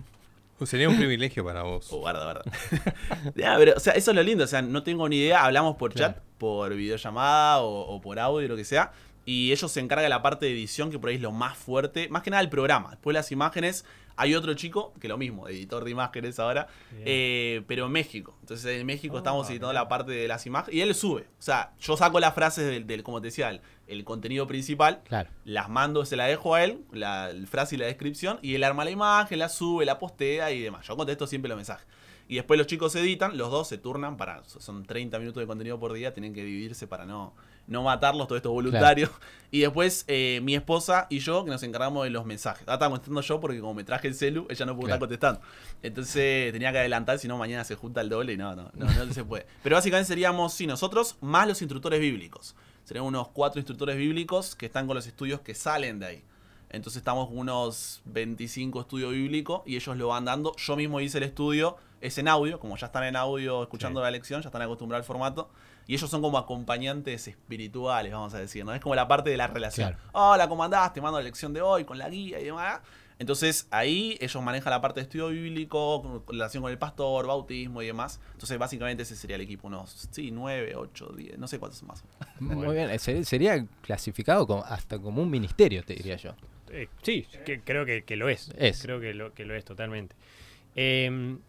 [0.65, 1.87] Sería un privilegio para vos.
[1.91, 2.43] Oh, guarda, guarda.
[3.35, 4.43] Ya, pero, o sea, eso es lo lindo.
[4.43, 5.43] O sea, no tengo ni idea.
[5.45, 6.13] Hablamos por Claro.
[6.15, 8.91] chat, por videollamada o, o por audio, lo que sea.
[9.27, 11.57] Y ellos se encargan de la parte de edición, que por ahí es lo más
[11.57, 12.07] fuerte.
[12.09, 12.91] Más que nada el programa.
[12.91, 13.83] Después las imágenes.
[14.19, 16.67] Hay otro chico, que lo mismo, editor de imágenes ahora,
[17.05, 18.35] eh, pero en México.
[18.41, 20.75] Entonces en México Ah, estamos editando la parte de las imágenes.
[20.75, 21.27] Y él sube.
[21.37, 25.01] O sea, yo saco las frases del, del como te decía, el, el contenido principal
[25.03, 25.29] Claro.
[25.45, 28.63] las mando, se la dejo a él, la, el frase y la descripción, y él
[28.63, 30.87] arma la imagen, la sube, la postea y demás.
[30.87, 31.85] Yo contesto siempre los mensajes.
[32.27, 34.43] Y después los chicos editan, los dos se turnan para.
[34.45, 37.35] Son 30 minutos de contenido por día, tienen que dividirse para no,
[37.67, 39.09] no matarlos, todo esto es voluntario.
[39.49, 42.63] Y después eh, mi esposa y yo, que nos encargamos de los mensajes.
[42.67, 44.95] Ahora estaba contestando yo porque como me traje el celu, ella no pudo Claro.
[44.95, 45.41] estar contestando.
[45.81, 49.05] Entonces tenía que adelantar, si no mañana se junta el doble y no, no, no,
[49.05, 49.45] no se puede.
[49.63, 52.55] Pero básicamente seríamos, sí, nosotros más los instructores bíblicos.
[52.83, 56.23] Serían unos cuatro instructores bíblicos que están con los estudios que salen de ahí.
[56.69, 60.53] Entonces estamos con unos 25 estudios bíblicos y ellos lo van dando.
[60.57, 64.03] Yo mismo hice el estudio, es en audio, como ya están en audio escuchando Sí.
[64.03, 65.49] la lección, ya están acostumbrados al formato.
[65.87, 68.73] Y ellos son como acompañantes espirituales, vamos a decir, ¿no?
[68.73, 69.93] Es como la parte de la relación.
[69.93, 70.03] Claro.
[70.11, 70.93] Hola, ¿cómo andás?
[70.93, 72.81] Te mando la lección de hoy con la guía y demás.
[73.19, 77.81] Entonces ahí ellos manejan la parte de estudio bíblico, con relación con el pastor, bautismo
[77.81, 78.19] y demás.
[78.33, 82.03] Entonces básicamente ese sería el equipo, unos, sí, 9, 8, 10, no sé cuántos más.
[82.39, 82.99] Muy bien.
[82.99, 86.35] Ser- Sería clasificado como- hasta como un ministerio, te diría yo.
[86.69, 88.51] Eh, sí, que, creo que, que lo es.
[88.57, 88.81] Es.
[88.81, 90.15] Creo que lo, que lo es totalmente.
[90.75, 91.39] Em,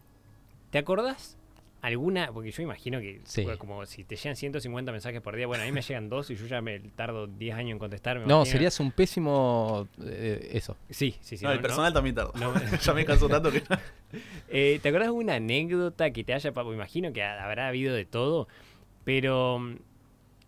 [0.70, 1.36] ¿Te acordás
[1.82, 2.32] alguna?
[2.32, 3.46] Porque yo imagino que Sí.
[3.58, 6.36] como si te llegan 150 mensajes por día, bueno, a mí me llegan dos y
[6.36, 8.18] yo ya me tardo 10 años en contestar.
[8.18, 8.52] me No, imagino.
[8.52, 9.86] serías un pésimo...
[10.04, 10.76] eh, eso.
[10.90, 11.44] Sí, sí, sí.
[11.44, 12.32] no, no- el personal también tarda.
[12.38, 12.52] no-
[12.82, 13.62] ya me cansó tanto que...
[14.50, 16.72] Eh, ¿Te acuerdas de una anécdota que te haya pasado?
[16.72, 18.48] Imagino que ha- habrá habido de todo,
[19.04, 19.76] pero mm,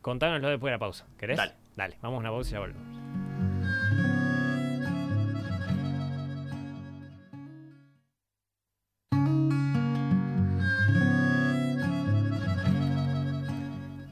[0.01, 1.07] contánoslo después de la pausa.
[1.19, 1.37] ¿Querés?
[1.37, 1.53] Dale.
[1.77, 3.00] Dale, vamos a una pausa y ya volvemos.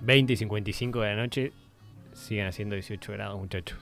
[0.08, 1.52] ...20 y 55 de la noche...
[2.14, 3.78] ...siguen haciendo 18 grados, muchachos.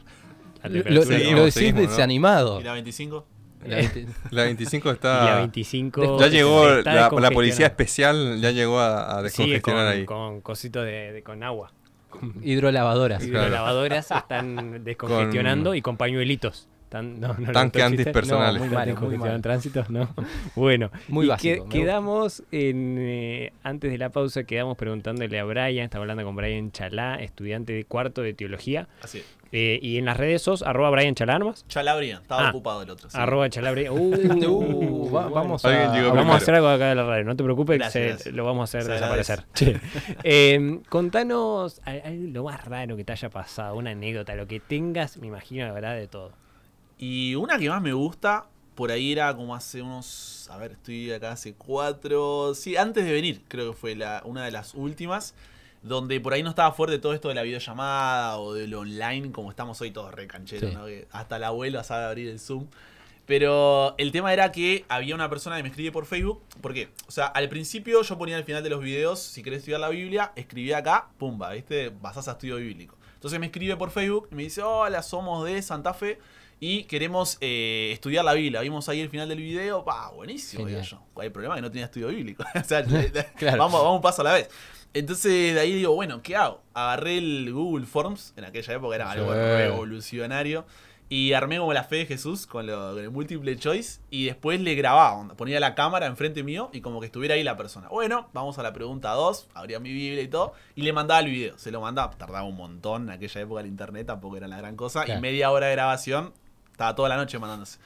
[0.63, 1.89] La Lo, temperatura lo- Seguimos, lo decís seguimos, ¿no?
[1.91, 2.61] desanimado.
[2.61, 3.27] ¿Y la 25?
[3.67, 5.25] La gente- La 25 y está.
[5.25, 6.19] la 25...
[6.21, 10.05] Ya llegó la, la policía especial, ya llegó a, a Sí, descongestionar con, ahí.
[10.05, 11.73] con cositos de, de- con agua.
[12.43, 13.25] Hidrolavadoras.
[13.25, 13.45] Y Claro.
[13.45, 16.69] las lavadoras están descongestionando y con pañuelitos.
[16.87, 18.55] Están, no, no, Tanque no, antipersonales.
[18.63, 19.91] No, muy ¿Están mal, muy tránsitos?
[19.91, 20.09] No.
[20.55, 22.97] Bueno, Muy y básico, que- quedamos en.
[22.99, 25.85] eh, antes de la pausa, quedamos preguntándole a Brian.
[25.85, 28.89] Estaba hablando con Brian Chalá, estudiante de cuarto de teología.
[29.03, 29.37] Así es.
[29.53, 31.65] Eh, y en las redes sos arroba Brian Chalá nomás.
[31.75, 32.51] Abrían, estaba Ah.
[32.51, 33.09] ocupado el otro.
[33.11, 33.17] sí.
[33.19, 33.67] Arroba Chalá.
[33.91, 34.15] Uh,
[34.47, 35.89] Uh, va- vamos a...
[36.13, 38.35] Vamos a hacer algo acá de la radio, no te preocupes, Gracias, se- gracias.
[38.35, 39.45] lo vamos a hacer desaparecer.
[39.55, 39.81] Che.
[40.23, 41.81] Eh, contanos
[42.15, 45.73] lo más raro que te haya pasado, una anécdota, lo que tengas, me imagino, la
[45.73, 46.33] verdad, de todo.
[46.99, 50.49] Y una que más me gusta, por ahí era como hace unos.
[50.51, 52.55] A ver, estoy acá hace cuatro.
[52.55, 55.35] Sí, antes de venir, creo que fue la, una de las últimas.
[55.83, 59.51] Donde por ahí no estaba fuerte todo esto de la videollamada o del online, como
[59.51, 60.77] estamos hoy todos recancheros, Sí.
[60.77, 60.87] ¿no?
[60.87, 62.67] Que hasta el abuelo sabe abrir el Zoom.
[63.25, 66.41] Pero el tema era que había una persona que me escribe por Facebook.
[66.61, 66.89] ¿Por qué?
[67.07, 69.89] O sea, al principio yo ponía al final de los videos, si querés estudiar la
[69.89, 71.91] Biblia, escribía acá, pumba, ¿viste?
[72.01, 72.97] Basás a estudio bíblico.
[73.15, 76.19] Entonces me escribe por Facebook y me dice, hola, somos de Santa Fe
[76.61, 78.61] y queremos eh, estudiar la Biblia.
[78.63, 81.03] Vimos ahí el final del video, pa, buenísimo, digo yo.
[81.23, 82.45] El problema es que no tenía estudio bíblico.
[82.55, 82.83] o sea,
[83.37, 83.59] Claro.
[83.59, 84.49] vamos, vamos un paso a la vez.
[84.95, 86.63] Entonces de ahí digo, bueno, ¿qué hago?
[86.73, 89.39] Agarré el Google Forms, en aquella época era algo Sí.
[89.39, 90.65] revolucionario.
[91.09, 94.01] Y armé como la fe de Jesús con, lo, con el múltiple choice.
[94.11, 95.29] Y después le grababa.
[95.37, 97.87] Ponía la cámara enfrente mío y como que estuviera ahí la persona.
[97.89, 99.51] Bueno, vamos a la pregunta 2.
[99.55, 100.55] Abría mi Biblia y todo.
[100.75, 101.57] Y le mandaba el video.
[101.59, 102.11] Se lo mandaba.
[102.19, 103.05] Tardaba un montón.
[103.05, 105.05] En aquella época el internet tampoco era la gran cosa.
[105.05, 105.21] Claro.
[105.21, 106.35] Y media hora de grabación.
[106.77, 107.79] Estaba toda la noche mandándose.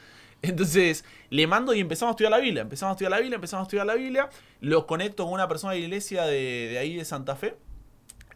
[0.43, 2.63] Entonces, le mando y empezamos a estudiar la Biblia.
[2.63, 4.31] Empezamos a estudiar la Biblia, empezamos a estudiar la Biblia.
[4.61, 7.57] Los conecto con una persona de la iglesia de, de ahí de Santa Fe.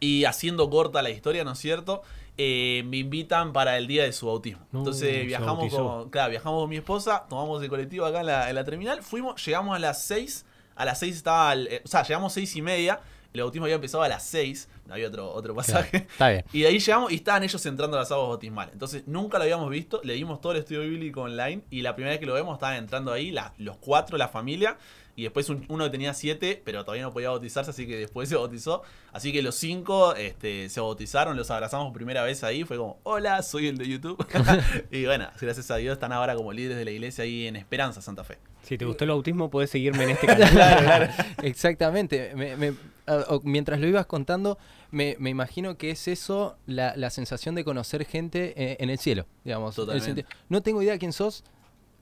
[0.00, 2.02] Y haciendo corta la historia, ¿no es cierto?
[2.36, 4.66] eh, me invitan para el día de su bautismo.
[4.72, 8.48] No, Entonces viajamos con, claro, viajamos con mi esposa, tomamos el colectivo acá en la,
[8.50, 10.44] en la terminal, fuimos, llegamos a las 6,
[10.74, 12.98] a las 6 estaba, el- eh, o sea, llegamos 6 y media,
[13.34, 15.96] el bautismo había empezado a las 6, no había otro, otro pasaje.
[15.98, 16.44] Está bien.
[16.52, 18.72] Y de ahí llegamos y estaban ellos entrando a las aguas bautismales.
[18.74, 22.20] Entonces nunca lo habíamos visto, leímos todo el estudio bíblico online y la primera vez
[22.20, 24.76] que lo vemos estaban entrando ahí la- los cuatro, la familia.
[25.16, 28.28] Y después un- uno que tenía siete, pero todavía no podía bautizarse, así que después
[28.28, 28.82] se bautizó.
[29.12, 32.64] Así que los cinco este, se bautizaron, los abrazamos por primera vez ahí.
[32.64, 34.16] Fue como, hola, soy el de YouTube.
[34.92, 38.00] y bueno, gracias a Dios están ahora como líderes de la iglesia ahí en Esperanza,
[38.02, 38.38] Santa Fe.
[38.64, 41.10] Si te gustó el bautismo, puedes seguirme en este canal.
[41.42, 42.32] Exactamente.
[42.34, 42.74] Me- me-
[43.06, 44.58] ah, mientras lo ibas contando,
[44.90, 48.98] me, me imagino que es eso la, la sensación de conocer gente eh, en el
[48.98, 49.74] cielo, digamos.
[49.74, 50.24] Totalmente.
[50.48, 51.44] no tengo idea quién sos,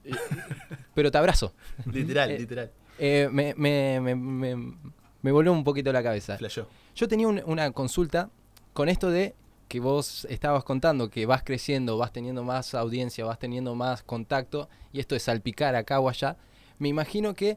[0.94, 1.52] pero te abrazo.
[1.90, 2.70] Literal, Eh, literal.
[2.98, 4.74] Eh, me, me, me, me-
[5.22, 6.36] me voló un poquito la cabeza.
[6.38, 6.68] Flashó.
[6.94, 8.30] Yo tenía un- una consulta
[8.72, 9.34] con esto de
[9.68, 14.68] que vos estabas contando, que vas creciendo, vas teniendo más audiencia, vas teniendo más contacto,
[14.92, 16.36] y esto de salpicar acá o allá.
[16.82, 17.56] Me imagino que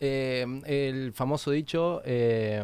[0.00, 2.62] eh, el famoso dicho, eh,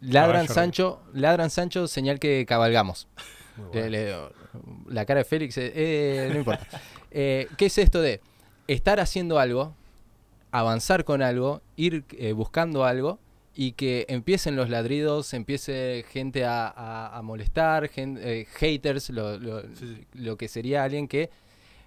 [0.00, 3.08] ladran Caballo Sancho, ladran Sancho, señal que cabalgamos.
[3.56, 3.88] Muy bueno.
[3.90, 4.16] Le- le-
[4.88, 6.64] la cara de Félix, eh, eh, no importa.
[7.10, 8.20] ¿Qué es esto de
[8.68, 9.74] estar haciendo algo,
[10.52, 12.04] avanzar con algo, ir
[12.36, 13.18] buscando algo
[13.52, 19.62] y que empiecen los ladridos, empiece gente a, a- a molestar, eh, haters, lo, lo-
[19.74, 21.30] Sí, lo que sería alguien que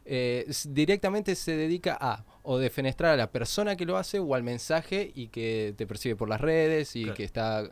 [0.06, 4.44] eh, directamente se dedica a o defenestrar a la persona que lo hace o al
[4.44, 7.16] mensaje y que te percibe por las redes y Claro.
[7.18, 7.70] que está...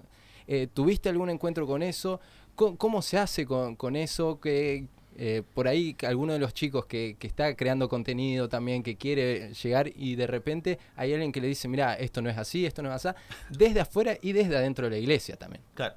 [0.47, 2.19] eh, ¿Tuviste algún encuentro con eso?
[2.55, 4.39] ¿Cómo, cómo se hace con, con eso?
[4.39, 4.86] Que
[5.17, 9.53] eh, por ahí alguno de los chicos que, que está creando contenido también, que quiere
[9.53, 12.82] llegar y de repente hay alguien que le dice, mira, esto no es así, esto
[12.82, 13.17] no es así,
[13.49, 15.61] desde afuera y desde adentro de la iglesia también.
[15.74, 15.95] Claro.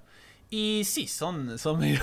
[0.57, 2.01] Y sí, son, son medio,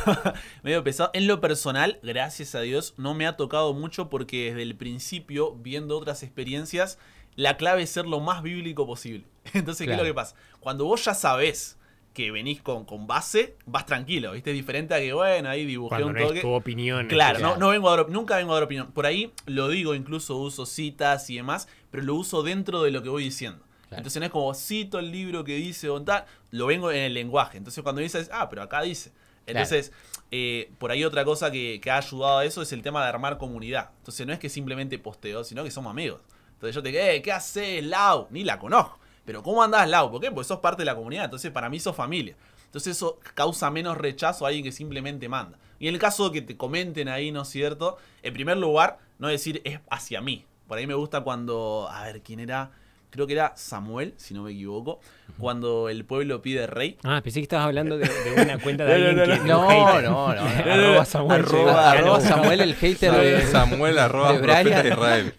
[0.62, 1.12] medio pesados.
[1.14, 5.54] En lo personal, gracias a Dios, no me ha tocado mucho porque desde el principio,
[5.56, 7.00] viendo otras experiencias,
[7.38, 9.24] la clave es ser lo más bíblico posible.
[9.54, 10.36] Entonces, ¿qué es lo que pasa?
[10.60, 11.78] Cuando vos ya sabés
[12.14, 14.52] que venís con, con base, vas tranquilo, ¿viste?
[14.52, 16.42] Es diferente a que, bueno, ahí dibujé Cuando un no es toque.
[16.42, 17.08] tu opinión.
[17.08, 18.92] Claro, no, no vengo a dar, nunca vengo a dar opinión.
[18.92, 23.02] Por ahí lo digo, incluso uso citas y demás, pero lo uso dentro de lo
[23.02, 23.64] que voy diciendo.
[23.92, 27.14] Entonces no es como cito el libro que dice o tal, lo vengo en el
[27.14, 27.58] lenguaje.
[27.58, 29.12] Entonces cuando dices, ah, pero acá dice.
[29.46, 29.92] Entonces,
[30.30, 33.10] eh, por ahí otra cosa que, que ha ayudado a eso es el tema de
[33.10, 33.90] armar comunidad.
[33.98, 36.22] Entonces no es que simplemente posteo, sino que somos amigos.
[36.54, 38.28] Entonces yo te digo, eh, ¿qué haces, Lau?
[38.30, 39.00] Ni la conozco.
[39.26, 40.10] Pero ¿cómo andás, Lau?
[40.10, 40.32] ¿Por qué?
[40.32, 41.26] Porque sos parte de la comunidad.
[41.26, 42.36] Entonces para mí sos familia.
[42.66, 45.58] Entonces eso causa menos rechazo a alguien que simplemente manda.
[45.80, 47.98] Y en el caso de que te comenten ahí, ¿no es cierto?
[48.24, 50.46] En primer lugar, no decir es hacia mí.
[50.68, 52.72] Por ahí me gusta cuando, a ver, ¿quién era?
[53.12, 55.00] Creo que era Samuel, si no me equivoco.
[55.38, 56.98] Cuando el pueblo pide rey.
[57.04, 59.48] Ah, pensé que estabas hablando de, de una cuenta de No, no, alguien no, que
[59.50, 59.68] no.
[59.70, 60.04] hater.
[60.10, 60.72] No, no, no.
[60.74, 61.42] Arroba Samuel.
[61.46, 63.42] Arroba- Arroba Samuel el hater de...
[63.48, 64.84] Samuel arroba de profeta Brian.
[64.84, 65.34] de Israel.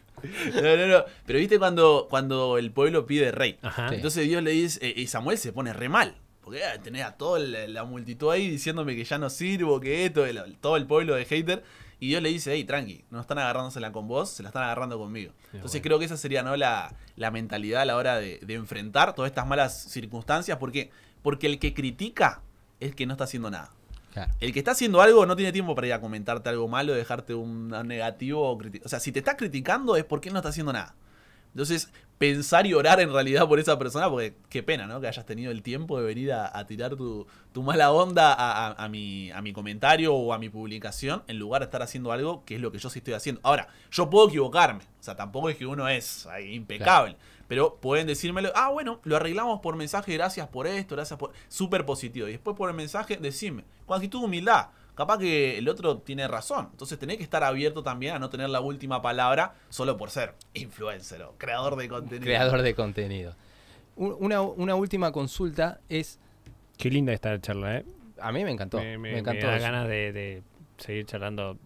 [0.55, 1.05] No, no, no.
[1.27, 3.59] Pero viste cuando, cuando el pueblo pide rey.
[3.63, 3.89] Ajá.
[3.93, 6.15] Entonces Dios le dice, eh, y Samuel se pone re mal.
[6.43, 10.05] Porque ah, tenés a toda la, la multitud ahí diciéndome que ya no sirvo, que
[10.07, 11.63] esto, el- todo el pueblo de hater.
[12.03, 14.99] Y Dios le dice, hey, tranqui, no están agarrándosela con vos, se la están agarrando
[14.99, 15.33] conmigo.
[15.53, 15.83] Entonces bueno.
[15.85, 16.57] creo que esa sería ¿no?
[16.57, 20.59] la, la mentalidad a la hora de, de enfrentar todas estas malas circunstancias.
[20.59, 20.91] ¿Por qué?
[21.23, 22.41] Porque el que critica
[22.81, 23.71] es que no está haciendo nada.
[24.13, 24.33] Claro.
[24.41, 27.37] El que está haciendo algo no tiene tiempo para ir a comentarte algo malo, dejarte
[27.37, 28.51] un negativo.
[28.51, 30.97] O, o sea, si te está criticando es porque no está haciendo nada.
[31.53, 35.01] Entonces, pensar y orar en realidad por esa persona, porque qué pena, ¿no?
[35.01, 38.69] Que hayas tenido el tiempo de venir a, a tirar tu, tu mala onda a,
[38.69, 42.13] a- a mi, a mi comentario o a mi publicación, en lugar de estar haciendo
[42.13, 43.41] algo que es lo que yo sí estoy haciendo.
[43.45, 44.85] Ahora, yo puedo equivocarme.
[45.01, 47.17] O sea, tampoco es que uno es ahí, impecable.
[47.49, 51.33] Pero pueden decírmelo, ah, bueno, lo arreglamos por mensaje, gracias por esto, gracias por...
[51.49, 52.29] Súper positivo.
[52.29, 54.69] Y después por el mensaje, decime, con actitud de humildad.
[54.95, 56.69] Capaz que el otro tiene razón.
[56.73, 60.35] Entonces tenés que estar abierto también a no tener la última palabra solo por ser
[60.55, 62.25] influencer o creador de contenido.
[62.25, 63.35] Creador de contenido.
[63.97, 66.19] Un- Una, una última consulta es...
[66.77, 67.87] Qué linda esta charla, ¿eh?
[68.21, 68.79] A mí me encantó.
[68.79, 69.47] me, Me, me- encantó.
[69.47, 70.43] me da ganas de, de
[70.79, 71.59] seguir charlando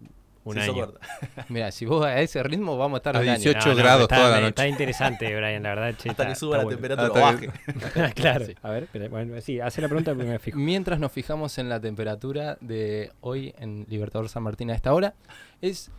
[0.49, 0.73] un Se año.
[0.73, 1.07] soporta.
[1.49, 3.35] Mira, si vos a ese ritmo vamos a estar A un año.
[3.39, 4.49] 18 No, no, grados está, toda la noche.
[4.49, 5.95] Está interesante, Brian, la verdad.
[5.97, 6.79] che, Hasta está- que suba la bueno.
[6.79, 7.49] temperatura baje.
[8.15, 8.45] claro.
[8.47, 8.55] Sí.
[8.61, 10.57] A ver, espera, bueno, sí, hace la pregunta porque me fijo.
[10.57, 15.13] Mientras nos fijamos en la temperatura de hoy en Libertador San Martín a esta hora,
[15.61, 15.89] es,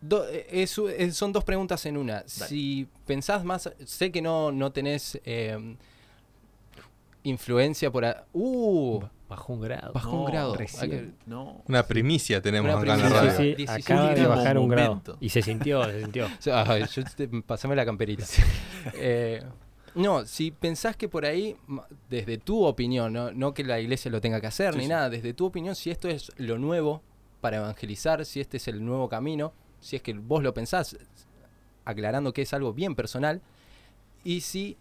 [0.00, 2.22] do- eh, es- es- son dos preguntas en una.
[2.26, 5.76] Si pensás más, sé que no, no tenés eh,
[7.22, 8.04] influencia por...
[8.04, 9.92] a- uh, Bajó un grado.
[9.92, 10.54] bajó No, un grado.
[10.54, 10.82] recién.
[10.82, 11.62] Hay que- No.
[11.66, 13.30] Una primicia tenemos Una acá en la radio.
[13.32, 15.02] sí, sí, 17 acaba de bajar un grado.
[15.20, 16.26] Y se sintió, se sintió.
[16.38, 18.24] o sea, ay, yo te- pasame la camperita.
[18.94, 19.42] Eh,
[19.96, 21.56] No, si pensás que por ahí,
[22.10, 24.90] desde tu opinión, no, no que la iglesia lo tenga que hacer Sí, ni sí.
[24.90, 27.02] nada, desde tu opinión, si esto es lo nuevo
[27.40, 30.96] para evangelizar, si este es el nuevo camino, si es que vos lo pensás,
[31.86, 33.40] aclarando que es algo bien personal,
[34.22, 34.76] y si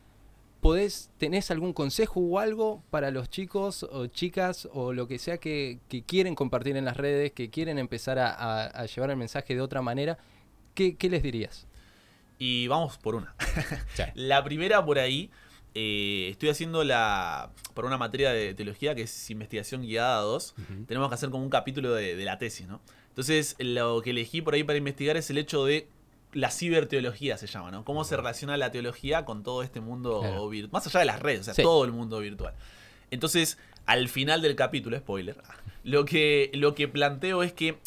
[0.65, 5.37] podés, tenés algún consejo o algo para los chicos o chicas o lo que sea
[5.37, 9.17] que, que quieren compartir en las redes, que quieren empezar a, a- a llevar el
[9.17, 10.17] mensaje de otra manera,
[10.73, 11.67] ¿qué, qué les dirías?
[12.39, 13.35] Y vamos por una.
[13.95, 14.03] Sí.
[14.15, 15.29] La primera por ahí,
[15.75, 17.51] eh, estoy haciendo la.
[17.75, 20.55] Por una materia de teología que es investigación guiada 2.
[20.87, 22.81] Tenemos que hacer como un capítulo de, de la tesis, ¿no?
[23.09, 25.87] Entonces, lo que elegí por ahí para investigar es el hecho de
[26.35, 27.83] la ciberteología, se llama, ¿no?
[27.83, 30.47] Cómo se relaciona la teología con todo este mundo Claro.
[30.49, 30.71] virtual.
[30.71, 31.63] Más allá de las redes, o sea, Sí.
[31.63, 32.53] todo el mundo virtual.
[33.09, 35.37] Entonces, al final del capítulo, spoiler,
[35.83, 37.79] lo que, lo que planteo es que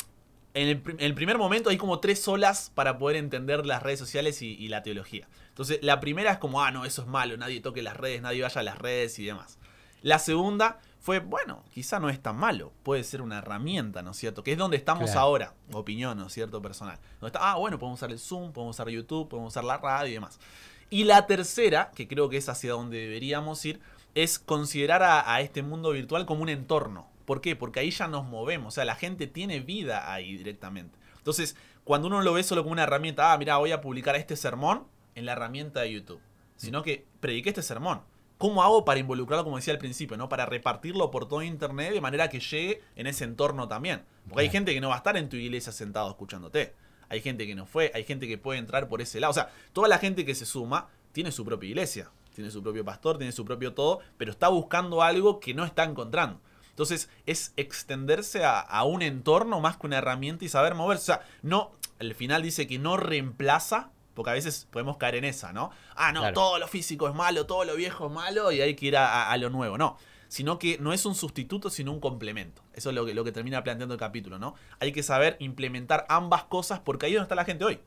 [0.55, 3.83] en el, prim- en el primer momento hay como tres olas para poder entender las
[3.83, 5.29] redes sociales y, y la teología.
[5.51, 8.43] Entonces, la primera es como, ah, no, eso es malo, nadie toque las redes, nadie
[8.43, 9.59] vaya a las redes y demás.
[10.03, 14.17] La segunda fue, bueno, quizá no es tan malo, puede ser una herramienta, ¿no es
[14.17, 14.43] cierto?
[14.43, 15.21] Que es donde estamos Claro.
[15.21, 16.61] ahora, opinión, ¿no es cierto?
[16.61, 16.99] Personal.
[17.21, 20.11] Donde está, ah, bueno, podemos usar el Zoom, podemos usar YouTube, podemos usar la radio
[20.11, 20.39] y demás.
[20.91, 23.81] Y la tercera, que creo que es hacia donde deberíamos ir,
[24.15, 27.09] es considerar a, a este mundo virtual como un entorno.
[27.25, 27.55] ¿Por qué?
[27.57, 30.99] Porque ahí ya nos movemos, o sea, la gente tiene vida ahí directamente.
[31.19, 34.35] Entonces, cuando uno lo ve solo como una herramienta, ah, mira, voy a publicar este
[34.35, 36.21] sermón en la herramienta de YouTube.
[36.57, 38.01] Sino que prediqué este sermón.
[38.39, 40.29] ¿Cómo hago para involucrarlo, como decía al principio, ¿no?
[40.29, 44.05] Para repartirlo por todo internet de manera que llegue en ese entorno también.
[44.29, 46.75] Porque hay gente que no va a estar en tu iglesia sentado escuchándote.
[47.09, 49.33] Hay gente que no fue, hay gente que puede entrar por ese lado.
[49.33, 52.85] O sea, toda la gente que se suma tiene su propia iglesia, tiene su propio
[52.85, 56.41] pastor, tiene su propio todo, pero está buscando algo que no está encontrando.
[56.71, 61.13] Entonces es extenderse a, a un entorno más que una herramienta y saber moverse.
[61.13, 65.25] O sea, no, al final dice que no reemplaza, porque a veces podemos caer en
[65.25, 65.71] esa, ¿no?
[65.97, 66.35] Ah, no, Claro.
[66.35, 69.07] todo lo físico es malo, todo lo viejo es malo y hay que ir a,
[69.09, 69.79] a- a lo nuevo.
[69.79, 69.97] No,
[70.29, 72.61] sino que no es un sustituto, sino un complemento.
[72.75, 74.55] Eso es lo que, lo que termina planteando el capítulo, ¿no?
[74.81, 77.81] Hay que saber implementar ambas cosas porque ahí es donde está la gente hoy.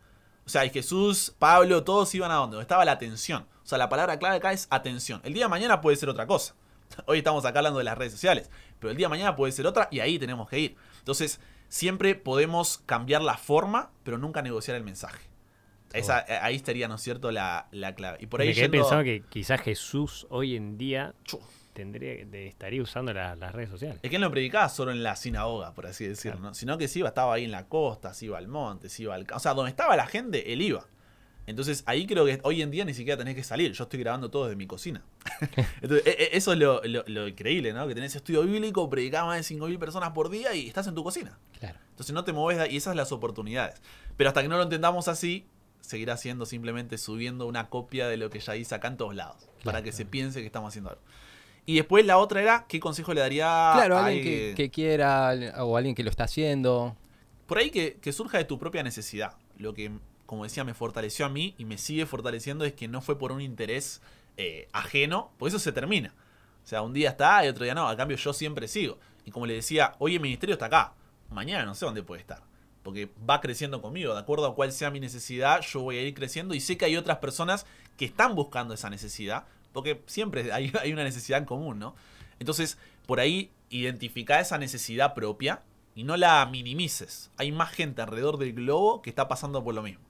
[0.45, 3.45] O sea, Jesús, Pablo, todos iban a donde, donde estaba la atención.
[3.63, 5.21] O sea, la palabra clave acá es atención.
[5.23, 6.55] El día de mañana puede ser otra cosa.
[7.05, 9.67] Hoy estamos acá hablando de las redes sociales, pero el día de mañana puede ser
[9.67, 10.75] otra y ahí tenemos que ir.
[10.97, 15.19] Entonces, siempre podemos cambiar la forma, pero nunca negociar el mensaje.
[15.93, 18.17] Esa, eh, ahí estaría, ¿no es cierto?, la, la clave.
[18.21, 21.13] Y por ahí Me quedé yendo- pensando que quizás Jesús hoy en día
[21.73, 23.99] tendría, estaría usando la- las redes sociales.
[24.03, 26.53] Es que él no predicaba solo en la sinagoga, por así decirlo, ¿no?
[26.53, 29.15] Sino que se iba, estaba ahí en la costa, se iba al monte, se iba
[29.15, 29.25] al...
[29.33, 30.85] O sea, donde estaba la gente, él iba.
[31.47, 33.71] Entonces ahí creo que hoy en día ni siquiera tenés que salir.
[33.73, 35.03] Yo estoy grabando todo desde mi cocina.
[35.81, 37.87] Entonces, e- e- eso es lo, lo- lo increíble, ¿no?
[37.87, 41.03] Que tenés estudio bíblico, predicás más de 5.000 personas por día y estás en tu
[41.03, 41.39] cocina.
[41.59, 41.79] Claro.
[41.89, 43.81] Entonces no te mueves y esas son las oportunidades.
[44.17, 45.47] Pero hasta que no lo entendamos así,
[45.81, 49.37] seguirá siendo simplemente subiendo una copia de lo que ya hice acá en todos lados.
[49.63, 49.83] para Claro.
[49.83, 51.01] que se piense que estamos haciendo algo.
[51.65, 55.33] Y después la otra era, ¿qué consejo le daría Claro, a alguien que, que quiera
[55.59, 56.95] o alguien que lo está haciendo.
[57.45, 59.35] Por ahí que, que surja de tu propia necesidad.
[59.57, 59.91] Lo que,
[60.25, 63.31] como decía, me fortaleció a mí y me sigue fortaleciendo es que no fue por
[63.31, 64.01] un interés
[64.37, 66.13] eh, ajeno, porque eso se termina.
[66.63, 67.87] O sea, un día está y otro día no.
[67.87, 68.97] A cambio, yo siempre sigo.
[69.25, 70.93] Y como le decía, hoy el ministerio está acá.
[71.29, 72.41] Mañana no sé dónde puede estar.
[72.83, 74.13] Porque va creciendo conmigo.
[74.13, 76.55] De acuerdo a cuál sea mi necesidad, yo voy a ir creciendo.
[76.55, 77.65] Y sé que hay otras personas
[77.97, 79.45] que están buscando esa necesidad.
[79.73, 81.95] Porque siempre hay, hay una necesidad en común, ¿no?
[82.39, 85.61] Entonces, por ahí, identificar esa necesidad propia
[85.95, 87.31] y no la minimices.
[87.37, 90.03] Hay más gente alrededor del globo que está pasando por lo mismo.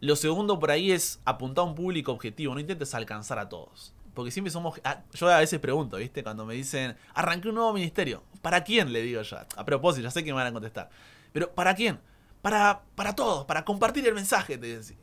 [0.00, 3.94] Lo segundo por ahí es apuntar a un público objetivo, no intentes alcanzar a todos.
[4.14, 4.80] Porque siempre somos...
[4.84, 6.22] ah, Yo a veces pregunto, ¿viste?
[6.22, 8.22] Cuando me dicen, arranqué un nuevo ministerio.
[8.42, 8.92] ¿Para quién?
[8.92, 9.38] Le digo yo.
[9.56, 10.90] A propósito, ya sé que me van a contestar.
[11.36, 12.00] Pero ¿para quién?
[12.40, 14.56] Para, para todos, para compartir el mensaje.
[14.56, 14.98] Te digo.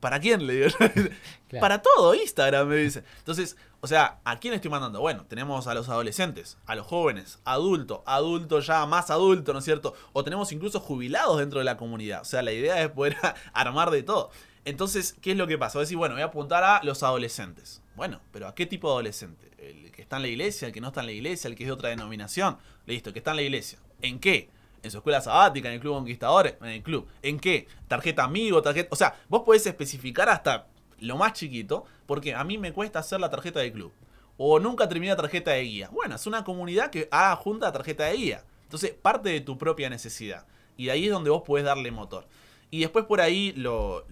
[0.00, 0.46] ¿Para quién?
[0.46, 0.78] Le digo yo.
[1.48, 1.60] Claro.
[1.60, 3.04] Para todo, Instagram me dice.
[3.18, 5.00] Entonces, o sea, ¿a quién estoy mandando?
[5.00, 9.64] Bueno, tenemos a los adolescentes, a los jóvenes, adultos, adultos ya más adultos, ¿no es
[9.66, 9.92] cierto?
[10.14, 12.22] O tenemos incluso jubilados dentro de la comunidad.
[12.22, 13.18] O sea, la idea es poder
[13.52, 14.30] armar de todo.
[14.64, 15.76] Entonces, ¿qué es lo que pasa?
[15.76, 17.82] Voy a decir, bueno, voy a apuntar a los adolescentes.
[17.94, 19.50] Bueno, pero ¿a qué tipo de adolescente?
[19.58, 20.66] ¿El que está en la iglesia?
[20.66, 21.48] ¿El que no está en la iglesia?
[21.48, 22.56] ¿El que es de otra denominación?
[22.86, 23.78] Listo, el que está en la iglesia.
[24.00, 24.48] ¿En qué?
[24.84, 27.08] En su escuela sabática, en el club conquistadores, en el club.
[27.22, 27.66] ¿En qué?
[27.88, 28.90] Tarjeta amigo, tarjeta.
[28.92, 30.66] O sea, vos podés especificar hasta
[31.00, 33.92] lo más chiquito, porque a mí me cuesta hacer la tarjeta de club.
[34.36, 35.88] O nunca terminé la tarjeta de guía.
[35.90, 38.44] Bueno, es una comunidad que haga junta la tarjeta de guía.
[38.64, 40.46] Entonces, parte de tu propia necesidad.
[40.76, 42.26] Y de ahí es donde vos podés darle motor.
[42.70, 44.04] Y después por ahí lo,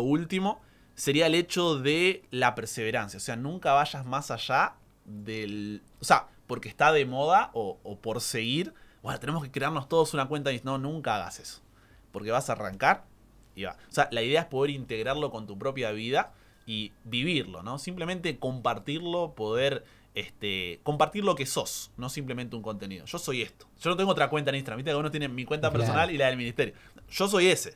[0.00, 0.60] último
[0.96, 3.16] sería el hecho de la perseverancia.
[3.16, 5.82] O sea, nunca vayas más allá del...
[6.00, 8.74] O sea, porque está de moda o, o por seguir.
[9.02, 11.60] Bueno, tenemos que crearnos todos una cuenta y no, nunca hagas eso.
[12.12, 13.04] Porque vas a arrancar
[13.54, 13.72] y va.
[13.88, 16.32] O sea, la idea es poder integrarlo con tu propia vida.
[16.66, 17.78] y vivirlo, ¿no?
[17.80, 19.84] Simplemente compartirlo, poder
[20.14, 23.06] este, compartir lo que sos, no simplemente un contenido.
[23.06, 23.66] Yo soy esto.
[23.80, 25.80] Yo no tengo otra cuenta en Instagram, viste que uno tiene mi cuenta Claro.
[25.80, 26.74] personal y la del ministerio.
[27.08, 27.70] Yo soy ese.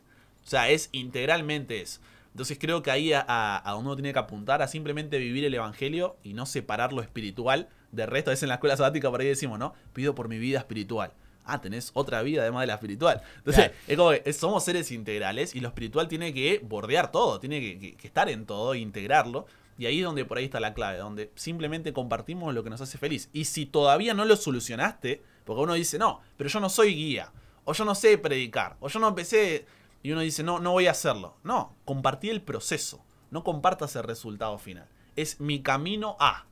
[0.44, 2.00] O sea, es integralmente eso.
[2.32, 5.44] Entonces creo que ahí a, a- a donde uno tiene que apuntar a simplemente vivir
[5.44, 8.30] el evangelio y no separar lo espiritual del resto.
[8.30, 9.74] A veces en la escuela sabática por ahí decimos, ¿no?
[9.92, 11.12] Pido por mi vida espiritual.
[11.46, 13.20] Ah, tenés otra vida además de la espiritual.
[13.36, 13.74] Entonces, Claro.
[13.86, 17.60] es como que es- somos seres integrales y lo espiritual tiene que bordear todo, tiene
[17.60, 19.46] que, que- que estar en todo, e integrarlo.
[19.76, 22.80] Y ahí es donde por ahí está la clave, donde simplemente compartimos lo que nos
[22.80, 23.28] hace feliz.
[23.32, 27.30] Y si todavía no lo solucionaste, porque uno dice, no, pero yo no soy guía,
[27.64, 29.66] o yo no sé predicar, o yo no empecé,
[30.02, 31.36] y uno dice, no, no voy a hacerlo.
[31.42, 34.86] No, compartí el proceso, no compartas el resultado final.
[35.16, 36.46] Es mi camino a.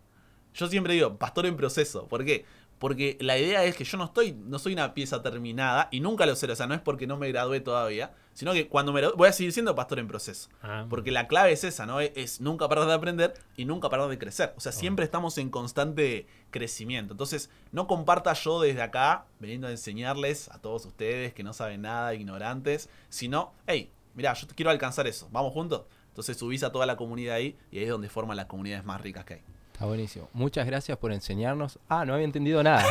[0.54, 2.06] Yo siempre digo, pastor en proceso.
[2.08, 2.44] ¿Por qué?
[2.78, 6.26] Porque la idea es que yo no estoy, no soy una pieza terminada y nunca
[6.26, 6.54] lo seré.
[6.54, 9.28] O sea, no es porque no me gradué todavía, sino que cuando me gradué, voy
[9.28, 10.48] a seguir siendo pastor en proceso.
[10.62, 12.00] Ah, Porque la clave es esa, ¿no?
[12.00, 14.52] Es, es nunca parar de aprender y nunca parar de crecer.
[14.56, 17.14] O sea, siempre estamos en constante crecimiento.
[17.14, 21.82] Entonces, no comparta yo desde acá, veniendo a enseñarles a todos ustedes que no saben
[21.82, 25.82] nada, ignorantes, sino, hey, mirá, yo te quiero alcanzar eso, ¿vamos juntos?
[26.08, 29.00] Entonces subís a toda la comunidad ahí y ahí es donde forman las comunidades más
[29.00, 29.42] ricas que hay.
[29.72, 30.28] Está buenísimo.
[30.34, 31.78] Muchas gracias por enseñarnos.
[31.88, 32.84] Ah, no había entendido nada.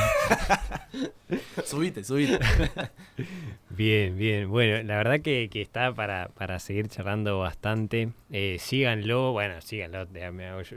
[1.65, 2.39] subite, subite.
[3.69, 4.49] Bien, bien.
[4.49, 8.09] Bueno, la verdad que, que está para, para seguir charlando bastante.
[8.31, 10.05] Eh, síganlo, bueno, síganlo.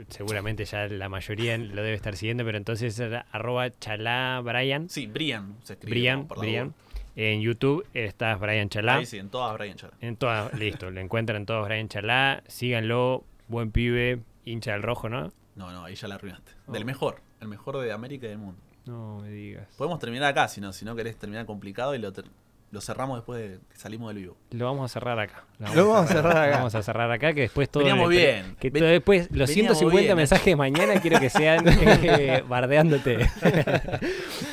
[0.07, 3.01] seguramente ya la mayoría lo debe estar siguiendo, pero entonces
[3.31, 4.89] arroba chalá Brian.
[4.89, 5.91] Sí, Brian se escribe.
[5.91, 6.73] Brian, Brian.
[7.17, 8.97] En YouTube estás Brian Chalá.
[8.97, 9.93] Ahí sí, en todas Brian Chala.
[10.01, 12.43] En todas, listo, lo encuentran todos Brian Chalá.
[12.47, 15.31] Síganlo, buen pibe, hincha del rojo, ¿no?
[15.55, 16.51] No, no, ahí ya la arruinaste.
[16.67, 16.71] Oh.
[16.73, 18.59] Del mejor, el mejor de América y del mundo.
[18.85, 19.67] No me digas.
[19.77, 22.25] Podemos terminar acá, si no, si no querés terminar complicado y lo, ter-
[22.71, 24.37] lo cerramos después de que salimos del vivo.
[24.51, 25.45] Lo vamos a cerrar acá.
[25.75, 26.57] Lo vamos a cerrar acá.
[26.57, 27.83] Vamos a cerrar acá, que después todo.
[27.83, 28.55] Veníamos el- bien.
[28.59, 32.43] Que Ven- todo después, los veníamos 150 bien, mensajes de mañana quiero que sean eh,
[32.47, 33.27] bardeándote.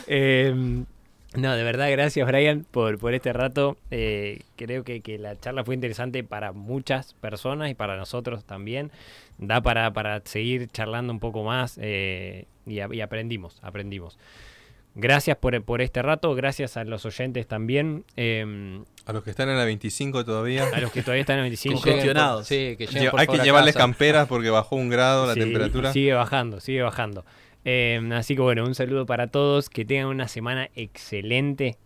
[0.06, 0.84] Eh,
[1.36, 3.76] no, de verdad, gracias Brian por, por este rato.
[3.90, 8.90] Eh, creo que, que la charla fue interesante para muchas personas y para nosotros también.
[9.38, 14.18] Da para, para seguir charlando un poco más eh, y, aprendimos, aprendimos.
[14.94, 19.48] Gracias por, por este rato, gracias a los oyentes también, eh, A los que están
[19.48, 20.66] en la 25 todavía.
[20.72, 21.74] a los que todavía están en el 25.
[21.76, 22.46] Con Congestionados.
[22.46, 23.86] Sí, que hay que llevarles casa.
[23.86, 25.92] camperas porque bajó un grado la Sí, temperatura.
[25.94, 27.24] Sigue bajando, sigue bajando.
[27.64, 31.76] Em, así que bueno, un saludo para todos, que tengan una semana excelente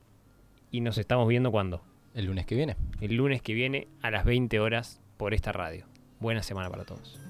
[0.70, 1.82] y nos estamos viendo cuando.
[2.14, 2.76] El lunes que viene.
[3.00, 5.84] El lunes que viene a las 20 horas por esta radio.
[6.18, 7.20] Buena semana para todos.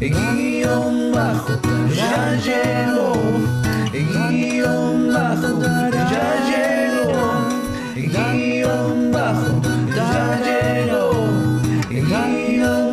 [0.00, 1.60] Guión bajo,
[1.94, 3.12] ya llegó.
[3.92, 7.48] Guión bajo, ya llegó.
[7.94, 9.62] Guión bajo,
[9.94, 11.60] ya llegó.
[11.90, 12.85] Guión